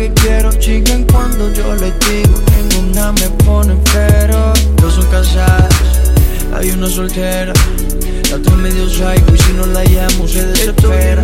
que 0.00 0.12
quiero 0.14 0.50
Chiquen 0.52 1.04
cuando 1.12 1.52
yo 1.52 1.74
les 1.76 1.92
digo 2.08 2.34
Ninguna 2.56 3.12
me 3.12 3.28
pone 3.44 3.76
pero. 3.92 4.52
Dos 4.80 4.94
son 4.94 5.06
casadas, 5.10 5.74
hay 6.54 6.70
una 6.70 6.88
soltera 6.88 7.52
La 8.30 8.36
otra 8.36 8.54
medio 8.56 8.88
psycho 8.88 9.34
y 9.34 9.38
si 9.38 9.52
no 9.52 9.66
la 9.66 9.84
llamo 9.84 10.26
se 10.26 10.46
desespera. 10.46 11.19